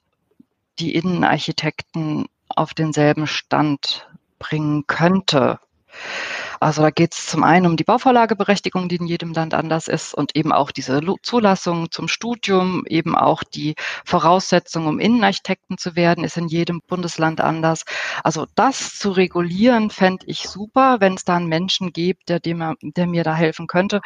die 0.80 0.94
Innenarchitekten 0.96 2.26
auf 2.50 2.74
denselben 2.74 3.28
Stand 3.28 4.08
bringen 4.44 4.86
könnte. 4.88 5.60
Also 6.60 6.82
da 6.82 6.92
geht 6.92 7.14
es 7.14 7.26
zum 7.28 7.44
einen 7.44 7.66
um 7.66 7.78
die 7.78 7.84
Bauvorlageberechtigung, 7.84 8.88
die 8.88 8.96
in 8.96 9.06
jedem 9.06 9.34
Land 9.34 9.54
anders 9.54 9.88
ist 9.88 10.14
und 10.14 10.36
eben 10.36 10.52
auch 10.52 10.72
diese 10.72 11.02
Zulassung 11.22 11.92
zum 11.92 12.08
Studium, 12.08 12.86
eben 12.88 13.16
auch 13.16 13.44
die 13.44 13.76
Voraussetzung, 14.06 14.88
um 14.88 15.00
Innenarchitekten 15.00 15.78
zu 15.78 15.96
werden, 15.96 16.24
ist 16.24 16.38
in 16.38 16.48
jedem 16.48 16.82
Bundesland 16.88 17.42
anders. 17.42 17.84
Also 18.24 18.48
das 18.56 18.98
zu 18.98 19.12
regulieren, 19.12 19.90
fände 19.90 20.26
ich 20.28 20.48
super, 20.48 21.02
wenn 21.02 21.16
es 21.16 21.26
da 21.26 21.36
einen 21.36 21.48
Menschen 21.48 21.92
gibt, 21.92 22.30
der, 22.30 22.40
dem, 22.40 22.76
der 22.82 23.08
mir 23.08 23.24
da 23.24 23.36
helfen 23.36 23.68
könnte 23.68 24.02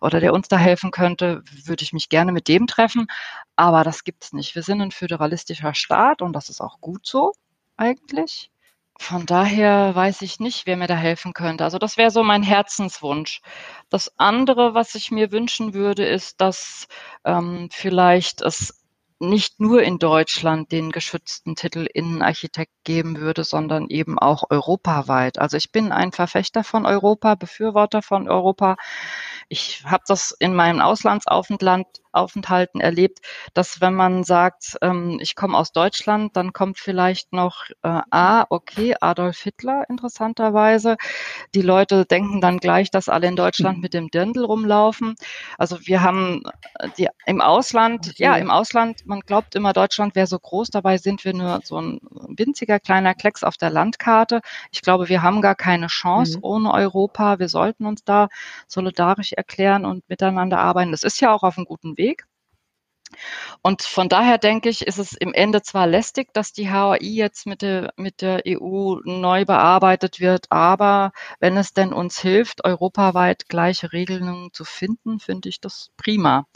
oder 0.00 0.20
der 0.20 0.32
uns 0.34 0.48
da 0.48 0.58
helfen 0.58 0.90
könnte, 0.90 1.42
würde 1.64 1.84
ich 1.84 1.92
mich 1.92 2.08
gerne 2.08 2.32
mit 2.32 2.48
dem 2.48 2.66
treffen. 2.66 3.06
Aber 3.56 3.84
das 3.84 4.04
gibt 4.04 4.24
es 4.24 4.32
nicht. 4.32 4.54
Wir 4.54 4.62
sind 4.62 4.82
ein 4.82 4.90
föderalistischer 4.90 5.74
Staat 5.74 6.22
und 6.22 6.32
das 6.34 6.48
ist 6.50 6.60
auch 6.60 6.80
gut 6.80 7.06
so 7.06 7.32
eigentlich. 7.76 8.50
Von 9.02 9.24
daher 9.24 9.94
weiß 9.94 10.20
ich 10.20 10.40
nicht, 10.40 10.66
wer 10.66 10.76
mir 10.76 10.86
da 10.86 10.94
helfen 10.94 11.32
könnte. 11.32 11.64
Also 11.64 11.78
das 11.78 11.96
wäre 11.96 12.10
so 12.10 12.22
mein 12.22 12.42
Herzenswunsch. 12.42 13.40
Das 13.88 14.12
andere, 14.18 14.74
was 14.74 14.94
ich 14.94 15.10
mir 15.10 15.32
wünschen 15.32 15.72
würde, 15.72 16.04
ist, 16.04 16.42
dass 16.42 16.86
ähm, 17.24 17.70
vielleicht 17.72 18.42
es 18.42 18.84
nicht 19.18 19.58
nur 19.58 19.82
in 19.82 19.98
Deutschland 19.98 20.70
den 20.70 20.92
geschützten 20.92 21.56
Titel 21.56 21.88
Innenarchitekt 21.92 22.72
geben 22.84 23.16
würde, 23.16 23.42
sondern 23.42 23.88
eben 23.88 24.18
auch 24.18 24.44
europaweit. 24.50 25.38
Also 25.38 25.56
ich 25.56 25.72
bin 25.72 25.92
ein 25.92 26.12
Verfechter 26.12 26.62
von 26.62 26.84
Europa, 26.84 27.36
Befürworter 27.36 28.02
von 28.02 28.28
Europa. 28.28 28.76
Ich 29.48 29.82
habe 29.86 30.04
das 30.06 30.36
in 30.38 30.54
meinem 30.54 30.82
Auslandsaufenthalt 30.82 31.86
Aufenthalten 32.12 32.80
erlebt, 32.80 33.20
dass 33.54 33.80
wenn 33.80 33.94
man 33.94 34.24
sagt, 34.24 34.76
ähm, 34.82 35.18
ich 35.20 35.34
komme 35.36 35.56
aus 35.56 35.72
Deutschland, 35.72 36.36
dann 36.36 36.52
kommt 36.52 36.78
vielleicht 36.78 37.32
noch 37.32 37.64
äh, 37.82 38.00
A, 38.10 38.46
okay, 38.50 38.94
Adolf 39.00 39.38
Hitler 39.38 39.84
interessanterweise. 39.88 40.96
Die 41.54 41.62
Leute 41.62 42.04
denken 42.04 42.40
dann 42.40 42.58
gleich, 42.58 42.90
dass 42.90 43.08
alle 43.08 43.28
in 43.28 43.36
Deutschland 43.36 43.80
mit 43.80 43.94
dem 43.94 44.08
Dirndl 44.08 44.44
rumlaufen. 44.44 45.14
Also 45.58 45.78
wir 45.86 46.02
haben 46.02 46.42
äh, 46.78 46.88
die, 46.98 47.08
im 47.26 47.40
Ausland, 47.40 48.08
okay. 48.08 48.24
ja, 48.24 48.36
im 48.36 48.50
Ausland, 48.50 49.06
man 49.06 49.20
glaubt 49.20 49.54
immer, 49.54 49.72
Deutschland 49.72 50.14
wäre 50.14 50.26
so 50.26 50.38
groß, 50.38 50.70
dabei 50.70 50.98
sind 50.98 51.24
wir 51.24 51.34
nur 51.34 51.60
so 51.64 51.80
ein 51.80 52.00
winziger 52.28 52.80
kleiner 52.80 53.14
Klecks 53.14 53.44
auf 53.44 53.56
der 53.56 53.70
Landkarte. 53.70 54.40
Ich 54.72 54.82
glaube, 54.82 55.08
wir 55.08 55.22
haben 55.22 55.42
gar 55.42 55.54
keine 55.54 55.86
Chance 55.86 56.38
mhm. 56.38 56.44
ohne 56.44 56.72
Europa. 56.72 57.38
Wir 57.38 57.48
sollten 57.48 57.86
uns 57.86 58.04
da 58.04 58.28
solidarisch 58.66 59.32
erklären 59.32 59.84
und 59.84 60.08
miteinander 60.08 60.58
arbeiten. 60.58 60.92
Das 60.92 61.02
ist 61.02 61.20
ja 61.20 61.32
auch 61.32 61.42
auf 61.42 61.56
einem 61.56 61.66
guten 61.66 61.96
Weg. 61.96 61.99
Und 63.62 63.82
von 63.82 64.08
daher 64.08 64.38
denke 64.38 64.68
ich, 64.68 64.86
ist 64.86 64.98
es 64.98 65.12
im 65.12 65.34
Ende 65.34 65.62
zwar 65.62 65.86
lästig, 65.86 66.32
dass 66.32 66.52
die 66.52 66.70
HAI 66.70 66.98
jetzt 67.00 67.46
mit 67.46 67.62
der, 67.62 67.92
mit 67.96 68.22
der 68.22 68.42
EU 68.46 69.00
neu 69.04 69.44
bearbeitet 69.44 70.20
wird, 70.20 70.46
aber 70.50 71.12
wenn 71.40 71.56
es 71.56 71.72
denn 71.72 71.92
uns 71.92 72.20
hilft, 72.20 72.64
europaweit 72.64 73.48
gleiche 73.48 73.92
Regelungen 73.92 74.52
zu 74.52 74.64
finden, 74.64 75.18
finde 75.20 75.48
ich 75.48 75.60
das 75.60 75.90
prima. 75.96 76.46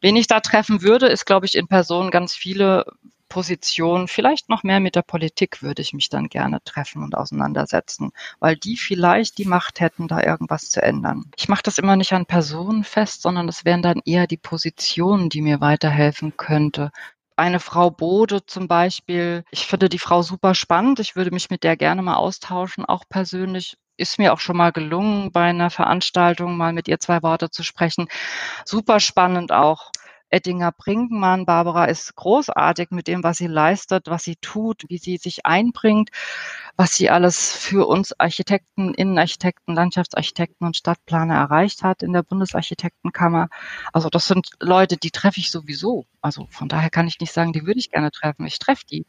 Wen 0.00 0.16
ich 0.16 0.26
da 0.26 0.40
treffen 0.40 0.82
würde, 0.82 1.06
ist, 1.06 1.26
glaube 1.26 1.46
ich, 1.46 1.54
in 1.54 1.68
Person 1.68 2.10
ganz 2.10 2.34
viele 2.34 2.86
Position, 3.32 4.08
vielleicht 4.08 4.50
noch 4.50 4.62
mehr 4.62 4.78
mit 4.78 4.94
der 4.94 5.00
Politik 5.00 5.62
würde 5.62 5.80
ich 5.80 5.94
mich 5.94 6.10
dann 6.10 6.28
gerne 6.28 6.62
treffen 6.64 7.02
und 7.02 7.16
auseinandersetzen, 7.16 8.10
weil 8.40 8.56
die 8.56 8.76
vielleicht 8.76 9.38
die 9.38 9.46
Macht 9.46 9.80
hätten, 9.80 10.06
da 10.06 10.22
irgendwas 10.22 10.68
zu 10.68 10.82
ändern. 10.82 11.30
Ich 11.36 11.48
mache 11.48 11.62
das 11.62 11.78
immer 11.78 11.96
nicht 11.96 12.12
an 12.12 12.26
Personen 12.26 12.84
fest, 12.84 13.22
sondern 13.22 13.48
es 13.48 13.64
wären 13.64 13.80
dann 13.80 14.02
eher 14.04 14.26
die 14.26 14.36
Positionen, 14.36 15.30
die 15.30 15.40
mir 15.40 15.62
weiterhelfen 15.62 16.36
könnte 16.36 16.92
eine 17.34 17.58
Frau 17.58 17.90
Bode 17.90 18.44
zum 18.44 18.68
Beispiel. 18.68 19.44
Ich 19.50 19.66
finde 19.66 19.88
die 19.88 19.98
Frau 19.98 20.20
super 20.20 20.54
spannend. 20.54 21.00
Ich 21.00 21.16
würde 21.16 21.30
mich 21.30 21.48
mit 21.48 21.64
der 21.64 21.78
gerne 21.78 22.02
mal 22.02 22.16
austauschen, 22.16 22.84
auch 22.84 23.04
persönlich. 23.08 23.78
Ist 23.96 24.18
mir 24.18 24.34
auch 24.34 24.40
schon 24.40 24.58
mal 24.58 24.72
gelungen, 24.72 25.32
bei 25.32 25.44
einer 25.44 25.70
Veranstaltung 25.70 26.58
mal 26.58 26.74
mit 26.74 26.86
ihr 26.86 27.00
zwei 27.00 27.22
Worte 27.22 27.48
zu 27.50 27.62
sprechen. 27.62 28.08
Super 28.66 29.00
spannend 29.00 29.52
auch. 29.52 29.90
Ettinger 30.32 30.72
Brinkmann. 30.72 31.46
Barbara 31.46 31.84
ist 31.84 32.16
großartig 32.16 32.90
mit 32.90 33.06
dem, 33.06 33.22
was 33.22 33.38
sie 33.38 33.46
leistet, 33.46 34.06
was 34.08 34.24
sie 34.24 34.36
tut, 34.36 34.84
wie 34.88 34.98
sie 34.98 35.18
sich 35.18 35.44
einbringt, 35.46 36.10
was 36.76 36.94
sie 36.94 37.10
alles 37.10 37.54
für 37.54 37.86
uns 37.86 38.18
Architekten, 38.18 38.94
Innenarchitekten, 38.94 39.74
Landschaftsarchitekten 39.74 40.66
und 40.66 40.76
Stadtplaner 40.76 41.34
erreicht 41.34 41.82
hat 41.82 42.02
in 42.02 42.12
der 42.12 42.22
Bundesarchitektenkammer. 42.22 43.48
Also 43.92 44.08
das 44.08 44.26
sind 44.26 44.48
Leute, 44.60 44.96
die 44.96 45.10
treffe 45.10 45.40
ich 45.40 45.50
sowieso. 45.50 46.06
Also 46.20 46.46
von 46.50 46.68
daher 46.68 46.90
kann 46.90 47.06
ich 47.06 47.20
nicht 47.20 47.32
sagen, 47.32 47.52
die 47.52 47.66
würde 47.66 47.80
ich 47.80 47.90
gerne 47.90 48.10
treffen. 48.10 48.46
Ich 48.46 48.58
treffe 48.58 48.84
die. 48.90 49.06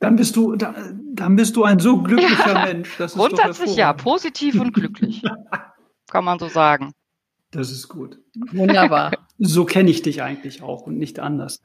Dann 0.00 0.16
bist 0.16 0.36
du, 0.36 0.54
dann 0.54 1.36
bist 1.36 1.56
du 1.56 1.64
ein 1.64 1.80
so 1.80 2.02
glücklicher 2.02 2.54
ja, 2.54 2.64
Mensch. 2.66 2.96
Das 2.98 3.12
ist 3.12 3.18
Grundsätzlich 3.18 3.76
ja, 3.76 3.92
positiv 3.92 4.60
und 4.60 4.72
glücklich. 4.72 5.22
kann 6.08 6.24
man 6.24 6.38
so 6.38 6.48
sagen. 6.48 6.92
Das 7.50 7.70
ist 7.70 7.88
gut. 7.88 8.18
Wunderbar. 8.52 9.12
So 9.40 9.64
kenne 9.64 9.88
ich 9.88 10.02
dich 10.02 10.20
eigentlich 10.20 10.62
auch 10.62 10.88
und 10.88 10.98
nicht 10.98 11.20
anders. 11.20 11.62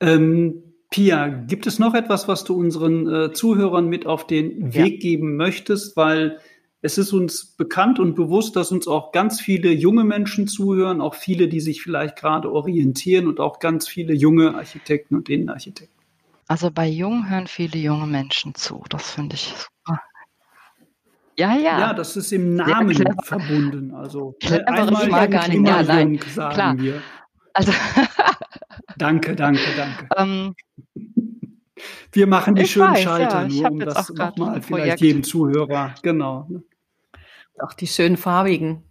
Ähm, 0.00 0.74
Pia, 0.90 1.28
gibt 1.28 1.66
es 1.66 1.78
noch 1.78 1.94
etwas, 1.94 2.28
was 2.28 2.44
du 2.44 2.54
unseren 2.54 3.08
äh, 3.08 3.32
Zuhörern 3.32 3.88
mit 3.88 4.04
auf 4.04 4.26
den 4.26 4.74
Weg 4.74 4.94
ja. 4.94 5.00
geben 5.00 5.36
möchtest? 5.36 5.96
Weil 5.96 6.38
es 6.82 6.98
ist 6.98 7.14
uns 7.14 7.56
bekannt 7.56 7.98
und 7.98 8.14
bewusst, 8.14 8.54
dass 8.54 8.70
uns 8.70 8.86
auch 8.86 9.12
ganz 9.12 9.40
viele 9.40 9.72
junge 9.72 10.04
Menschen 10.04 10.46
zuhören, 10.46 11.00
auch 11.00 11.14
viele, 11.14 11.48
die 11.48 11.60
sich 11.60 11.82
vielleicht 11.82 12.16
gerade 12.16 12.52
orientieren 12.52 13.26
und 13.26 13.40
auch 13.40 13.60
ganz 13.60 13.88
viele 13.88 14.12
junge 14.12 14.54
Architekten 14.54 15.16
und 15.16 15.28
Innenarchitekten. 15.30 15.96
Also 16.48 16.70
bei 16.70 16.86
Jung 16.86 17.28
hören 17.28 17.46
viele 17.46 17.78
junge 17.78 18.06
Menschen 18.06 18.54
zu. 18.54 18.84
Das 18.88 19.10
finde 19.10 19.34
ich. 19.34 19.54
Ja, 21.38 21.54
ja. 21.54 21.78
Ja, 21.78 21.94
das 21.94 22.16
ist 22.16 22.32
im 22.32 22.54
Namen 22.54 22.94
verbunden. 23.22 23.94
Also 23.94 24.34
clever 24.40 24.68
einmal 24.68 25.08
mal 25.08 25.28
gar 25.28 25.48
nicht. 25.48 25.66
Ja, 25.66 25.82
nein, 25.82 26.18
sagen 26.34 26.54
klar. 26.54 26.78
wir. 26.78 27.02
Also 27.52 27.72
danke, 28.96 29.34
danke, 29.36 29.62
danke. 29.76 30.08
Ähm, 30.16 30.54
wir 32.12 32.26
machen 32.26 32.54
die 32.54 32.66
schönen 32.66 32.94
weiß, 32.94 33.02
Schalter, 33.02 33.46
ja, 33.46 33.48
nur 33.48 33.70
um 33.70 33.78
das 33.80 34.08
nochmal 34.10 34.62
vielleicht 34.62 35.02
jedem 35.02 35.22
Zuhörer, 35.22 35.94
genau. 36.02 36.48
Auch 37.58 37.74
die 37.74 37.86
schönen 37.86 38.16
farbigen. 38.16 38.82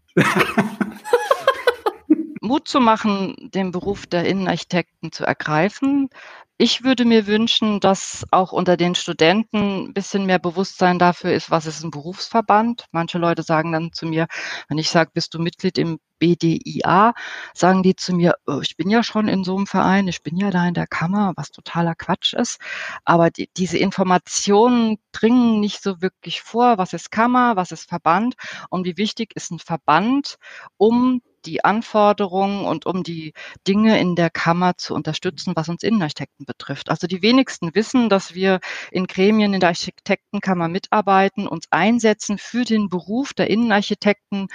Mut 2.41 2.67
zu 2.67 2.79
machen, 2.79 3.49
den 3.55 3.71
Beruf 3.71 4.05
der 4.05 4.25
Innenarchitekten 4.25 5.11
zu 5.11 5.25
ergreifen, 5.25 6.09
ich 6.57 6.83
würde 6.83 7.03
mir 7.03 7.27
wünschen, 7.27 7.81
dass 7.81 8.25
auch 8.31 8.53
unter 8.53 8.77
den 8.77 8.95
Studenten 8.95 9.87
ein 9.87 9.93
bisschen 9.93 10.25
mehr 10.25 10.39
Bewusstsein 10.39 10.99
dafür 10.99 11.33
ist, 11.33 11.51
was 11.51 11.65
ist 11.65 11.83
ein 11.83 11.91
Berufsverband. 11.91 12.85
Manche 12.91 13.17
Leute 13.17 13.43
sagen 13.43 13.73
dann 13.73 13.91
zu 13.91 14.05
mir, 14.05 14.27
wenn 14.69 14.77
ich 14.77 14.89
sage, 14.89 15.11
bist 15.13 15.33
du 15.33 15.39
Mitglied 15.39 15.77
im 15.77 15.99
BDIA, 16.19 17.13
sagen 17.53 17.83
die 17.83 17.95
zu 17.97 18.13
mir, 18.13 18.35
oh, 18.47 18.61
ich 18.61 18.77
bin 18.77 18.89
ja 18.89 19.03
schon 19.03 19.27
in 19.27 19.43
so 19.43 19.57
einem 19.57 19.67
Verein, 19.67 20.07
ich 20.07 20.23
bin 20.23 20.37
ja 20.37 20.49
da 20.49 20.65
in 20.65 20.73
der 20.73 20.87
Kammer, 20.87 21.33
was 21.35 21.51
totaler 21.51 21.93
Quatsch 21.93 22.33
ist. 22.33 22.61
Aber 23.03 23.31
die, 23.31 23.49
diese 23.57 23.77
Informationen 23.77 24.97
dringen 25.11 25.59
nicht 25.59 25.83
so 25.83 26.01
wirklich 26.01 26.41
vor, 26.41 26.77
was 26.77 26.93
ist 26.93 27.11
Kammer, 27.11 27.57
was 27.57 27.73
ist 27.73 27.89
Verband 27.89 28.35
und 28.69 28.85
wie 28.85 28.95
wichtig 28.95 29.35
ist 29.35 29.51
ein 29.51 29.59
Verband, 29.59 30.37
um 30.77 31.21
die 31.45 31.63
Anforderungen 31.63 32.65
und 32.65 32.85
um 32.85 33.03
die 33.03 33.33
Dinge 33.67 33.99
in 33.99 34.15
der 34.15 34.29
Kammer 34.29 34.77
zu 34.77 34.93
unterstützen, 34.93 35.53
was 35.55 35.69
uns 35.69 35.83
Innenarchitekten 35.83 36.45
betrifft. 36.45 36.89
Also 36.89 37.07
die 37.07 37.21
wenigsten 37.21 37.75
wissen, 37.75 38.09
dass 38.09 38.33
wir 38.33 38.59
in 38.91 39.07
Gremien 39.07 39.53
in 39.53 39.59
der 39.59 39.69
Architektenkammer 39.69 40.67
mitarbeiten, 40.67 41.47
uns 41.47 41.67
einsetzen 41.71 42.37
für 42.37 42.65
den 42.65 42.89
Beruf 42.89 43.33
der 43.33 43.49
Innenarchitekten 43.49 44.47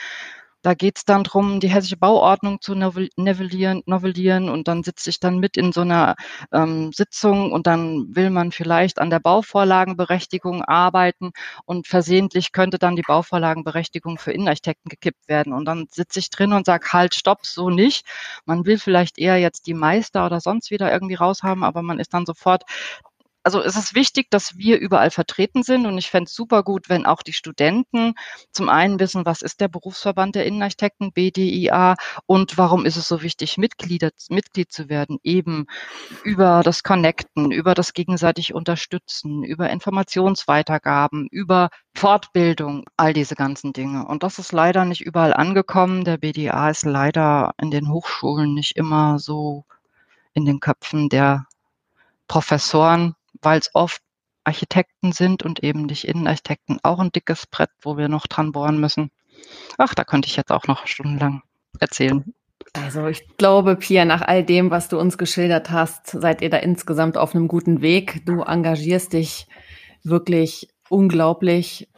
da 0.62 0.74
geht 0.74 0.98
es 0.98 1.04
dann 1.04 1.24
drum, 1.24 1.60
die 1.60 1.68
hessische 1.68 1.96
Bauordnung 1.96 2.60
zu 2.60 2.74
novellieren, 2.74 3.82
novellieren 3.86 4.48
und 4.48 4.68
dann 4.68 4.82
sitze 4.82 5.10
ich 5.10 5.20
dann 5.20 5.38
mit 5.38 5.56
in 5.56 5.72
so 5.72 5.82
einer 5.82 6.16
ähm, 6.52 6.92
Sitzung 6.92 7.52
und 7.52 7.66
dann 7.66 8.14
will 8.14 8.30
man 8.30 8.52
vielleicht 8.52 8.98
an 9.00 9.10
der 9.10 9.20
Bauvorlagenberechtigung 9.20 10.62
arbeiten 10.62 11.30
und 11.64 11.86
versehentlich 11.86 12.52
könnte 12.52 12.78
dann 12.78 12.96
die 12.96 13.02
Bauvorlagenberechtigung 13.02 14.18
für 14.18 14.32
Innenarchitekten 14.32 14.88
gekippt 14.88 15.28
werden. 15.28 15.52
Und 15.52 15.64
dann 15.64 15.86
sitze 15.90 16.18
ich 16.18 16.30
drin 16.30 16.52
und 16.52 16.66
sage, 16.66 16.92
halt, 16.92 17.14
stopp, 17.14 17.46
so 17.46 17.70
nicht. 17.70 18.04
Man 18.44 18.66
will 18.66 18.78
vielleicht 18.78 19.18
eher 19.18 19.38
jetzt 19.38 19.66
die 19.66 19.74
Meister 19.74 20.26
oder 20.26 20.40
sonst 20.40 20.70
wieder 20.70 20.92
irgendwie 20.92 21.14
raushaben, 21.14 21.64
aber 21.64 21.82
man 21.82 21.98
ist 21.98 22.12
dann 22.14 22.26
sofort 22.26 22.64
also 23.42 23.62
es 23.62 23.76
ist 23.76 23.94
wichtig, 23.94 24.30
dass 24.30 24.58
wir 24.58 24.78
überall 24.78 25.10
vertreten 25.10 25.62
sind 25.62 25.86
und 25.86 25.96
ich 25.96 26.10
fände 26.10 26.28
es 26.28 26.34
super 26.34 26.62
gut, 26.62 26.88
wenn 26.88 27.06
auch 27.06 27.22
die 27.22 27.32
Studenten 27.32 28.14
zum 28.52 28.68
einen 28.68 29.00
wissen, 29.00 29.24
was 29.24 29.40
ist 29.40 29.60
der 29.60 29.68
Berufsverband 29.68 30.34
der 30.34 30.44
Innenarchitekten, 30.44 31.12
BDIA 31.12 31.96
und 32.26 32.58
warum 32.58 32.84
ist 32.84 32.96
es 32.96 33.08
so 33.08 33.22
wichtig, 33.22 33.56
Mitglieder, 33.56 34.10
Mitglied 34.28 34.70
zu 34.70 34.88
werden, 34.90 35.18
eben 35.22 35.66
über 36.22 36.62
das 36.62 36.82
Connecten, 36.82 37.50
über 37.50 37.74
das 37.74 37.94
gegenseitig 37.94 38.52
Unterstützen, 38.52 39.42
über 39.42 39.70
Informationsweitergaben, 39.70 41.26
über 41.30 41.70
Fortbildung, 41.94 42.84
all 42.96 43.14
diese 43.14 43.36
ganzen 43.36 43.72
Dinge. 43.72 44.06
Und 44.06 44.22
das 44.22 44.38
ist 44.38 44.52
leider 44.52 44.84
nicht 44.84 45.00
überall 45.00 45.32
angekommen. 45.32 46.04
Der 46.04 46.18
BDA 46.18 46.70
ist 46.70 46.84
leider 46.84 47.52
in 47.58 47.70
den 47.70 47.88
Hochschulen 47.88 48.54
nicht 48.54 48.76
immer 48.76 49.18
so 49.18 49.64
in 50.34 50.44
den 50.44 50.60
Köpfen 50.60 51.08
der 51.08 51.46
Professoren 52.28 53.14
weil 53.42 53.58
es 53.58 53.70
oft 53.74 54.02
Architekten 54.44 55.12
sind 55.12 55.42
und 55.42 55.62
eben 55.62 55.82
nicht 55.82 56.06
Innenarchitekten. 56.06 56.78
Auch 56.82 56.98
ein 56.98 57.12
dickes 57.12 57.46
Brett, 57.46 57.70
wo 57.82 57.96
wir 57.96 58.08
noch 58.08 58.26
dran 58.26 58.52
bohren 58.52 58.80
müssen. 58.80 59.10
Ach, 59.78 59.94
da 59.94 60.04
könnte 60.04 60.28
ich 60.28 60.36
jetzt 60.36 60.50
auch 60.50 60.66
noch 60.66 60.86
stundenlang 60.86 61.42
erzählen. 61.78 62.32
Also 62.72 63.06
ich 63.06 63.36
glaube, 63.36 63.76
Pia, 63.76 64.04
nach 64.04 64.22
all 64.22 64.44
dem, 64.44 64.70
was 64.70 64.88
du 64.88 64.98
uns 64.98 65.18
geschildert 65.18 65.70
hast, 65.70 66.08
seid 66.08 66.42
ihr 66.42 66.50
da 66.50 66.58
insgesamt 66.58 67.16
auf 67.16 67.34
einem 67.34 67.48
guten 67.48 67.80
Weg. 67.80 68.24
Du 68.26 68.42
engagierst 68.42 69.12
dich 69.12 69.46
wirklich 70.02 70.68
unglaublich. 70.88 71.88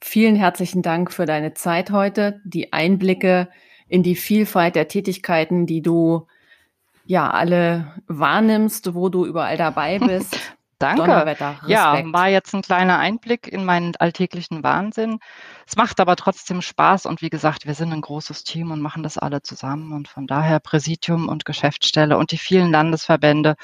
Vielen 0.00 0.36
herzlichen 0.36 0.82
Dank 0.82 1.12
für 1.12 1.26
deine 1.26 1.54
Zeit 1.54 1.90
heute, 1.90 2.40
die 2.44 2.72
Einblicke 2.72 3.48
in 3.88 4.02
die 4.02 4.16
Vielfalt 4.16 4.74
der 4.74 4.88
Tätigkeiten, 4.88 5.66
die 5.66 5.82
du 5.82 6.26
ja 7.04 7.30
alle 7.30 7.92
wahrnimmst, 8.08 8.94
wo 8.94 9.08
du 9.08 9.24
überall 9.24 9.56
dabei 9.56 9.98
bist. 10.06 10.55
Danke. 10.78 11.36
Ja, 11.66 12.02
war 12.12 12.28
jetzt 12.28 12.54
ein 12.54 12.60
kleiner 12.60 12.98
Einblick 12.98 13.48
in 13.48 13.64
meinen 13.64 13.96
alltäglichen 13.96 14.62
Wahnsinn. 14.62 15.18
Es 15.66 15.76
macht 15.76 16.00
aber 16.00 16.16
trotzdem 16.16 16.60
Spaß 16.60 17.06
und 17.06 17.22
wie 17.22 17.30
gesagt, 17.30 17.66
wir 17.66 17.74
sind 17.74 17.92
ein 17.92 18.02
großes 18.02 18.44
Team 18.44 18.70
und 18.70 18.82
machen 18.82 19.02
das 19.02 19.16
alle 19.16 19.40
zusammen 19.40 19.92
und 19.92 20.08
von 20.08 20.26
daher 20.26 20.60
Präsidium 20.60 21.28
und 21.28 21.46
Geschäftsstelle 21.46 22.18
und 22.18 22.30
die 22.30 22.38
vielen 22.38 22.70
Landesverbände. 22.70 23.56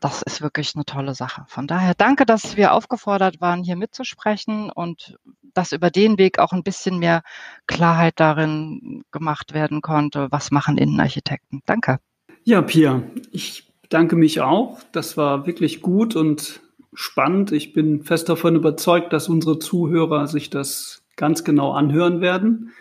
Das 0.00 0.22
ist 0.22 0.42
wirklich 0.42 0.74
eine 0.74 0.84
tolle 0.84 1.14
Sache. 1.14 1.44
Von 1.48 1.66
daher 1.66 1.94
danke, 1.94 2.26
dass 2.26 2.56
wir 2.56 2.72
aufgefordert 2.72 3.40
waren, 3.40 3.62
hier 3.62 3.76
mitzusprechen 3.76 4.70
und 4.70 5.16
dass 5.54 5.72
über 5.72 5.90
den 5.90 6.18
Weg 6.18 6.38
auch 6.38 6.52
ein 6.52 6.64
bisschen 6.64 6.98
mehr 6.98 7.22
Klarheit 7.66 8.14
darin 8.16 9.04
gemacht 9.10 9.54
werden 9.54 9.82
konnte, 9.82 10.28
was 10.30 10.50
machen 10.50 10.78
Innenarchitekten. 10.78 11.62
Danke. 11.64 11.98
Ja, 12.44 12.60
Pia, 12.62 13.02
ich 13.32 13.65
danke 13.88 14.16
mich 14.16 14.40
auch. 14.40 14.80
Das 14.92 15.16
war 15.16 15.46
wirklich 15.46 15.80
gut 15.80 16.16
und 16.16 16.60
spannend. 16.94 17.52
Ich 17.52 17.72
bin 17.72 18.02
fest 18.02 18.28
davon 18.28 18.56
überzeugt, 18.56 19.12
dass 19.12 19.28
unsere 19.28 19.58
Zuhörer 19.58 20.26
sich 20.26 20.50
das 20.50 21.02
ganz 21.16 21.44
genau 21.44 21.72
anhören 21.72 22.20
werden. 22.20 22.72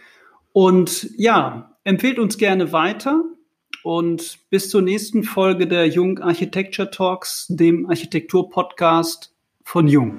Und 0.53 1.09
ja, 1.17 1.77
empfehlt 1.83 2.19
uns 2.19 2.37
gerne 2.37 2.71
weiter 2.71 3.23
und 3.83 4.39
bis 4.49 4.69
zur 4.69 4.81
nächsten 4.81 5.23
Folge 5.23 5.67
der 5.67 5.87
Jung 5.87 6.19
Architecture 6.19 6.89
Talks, 6.89 7.45
dem 7.49 7.89
Architektur-Podcast 7.89 9.33
von 9.63 9.87
Jung. 9.87 10.17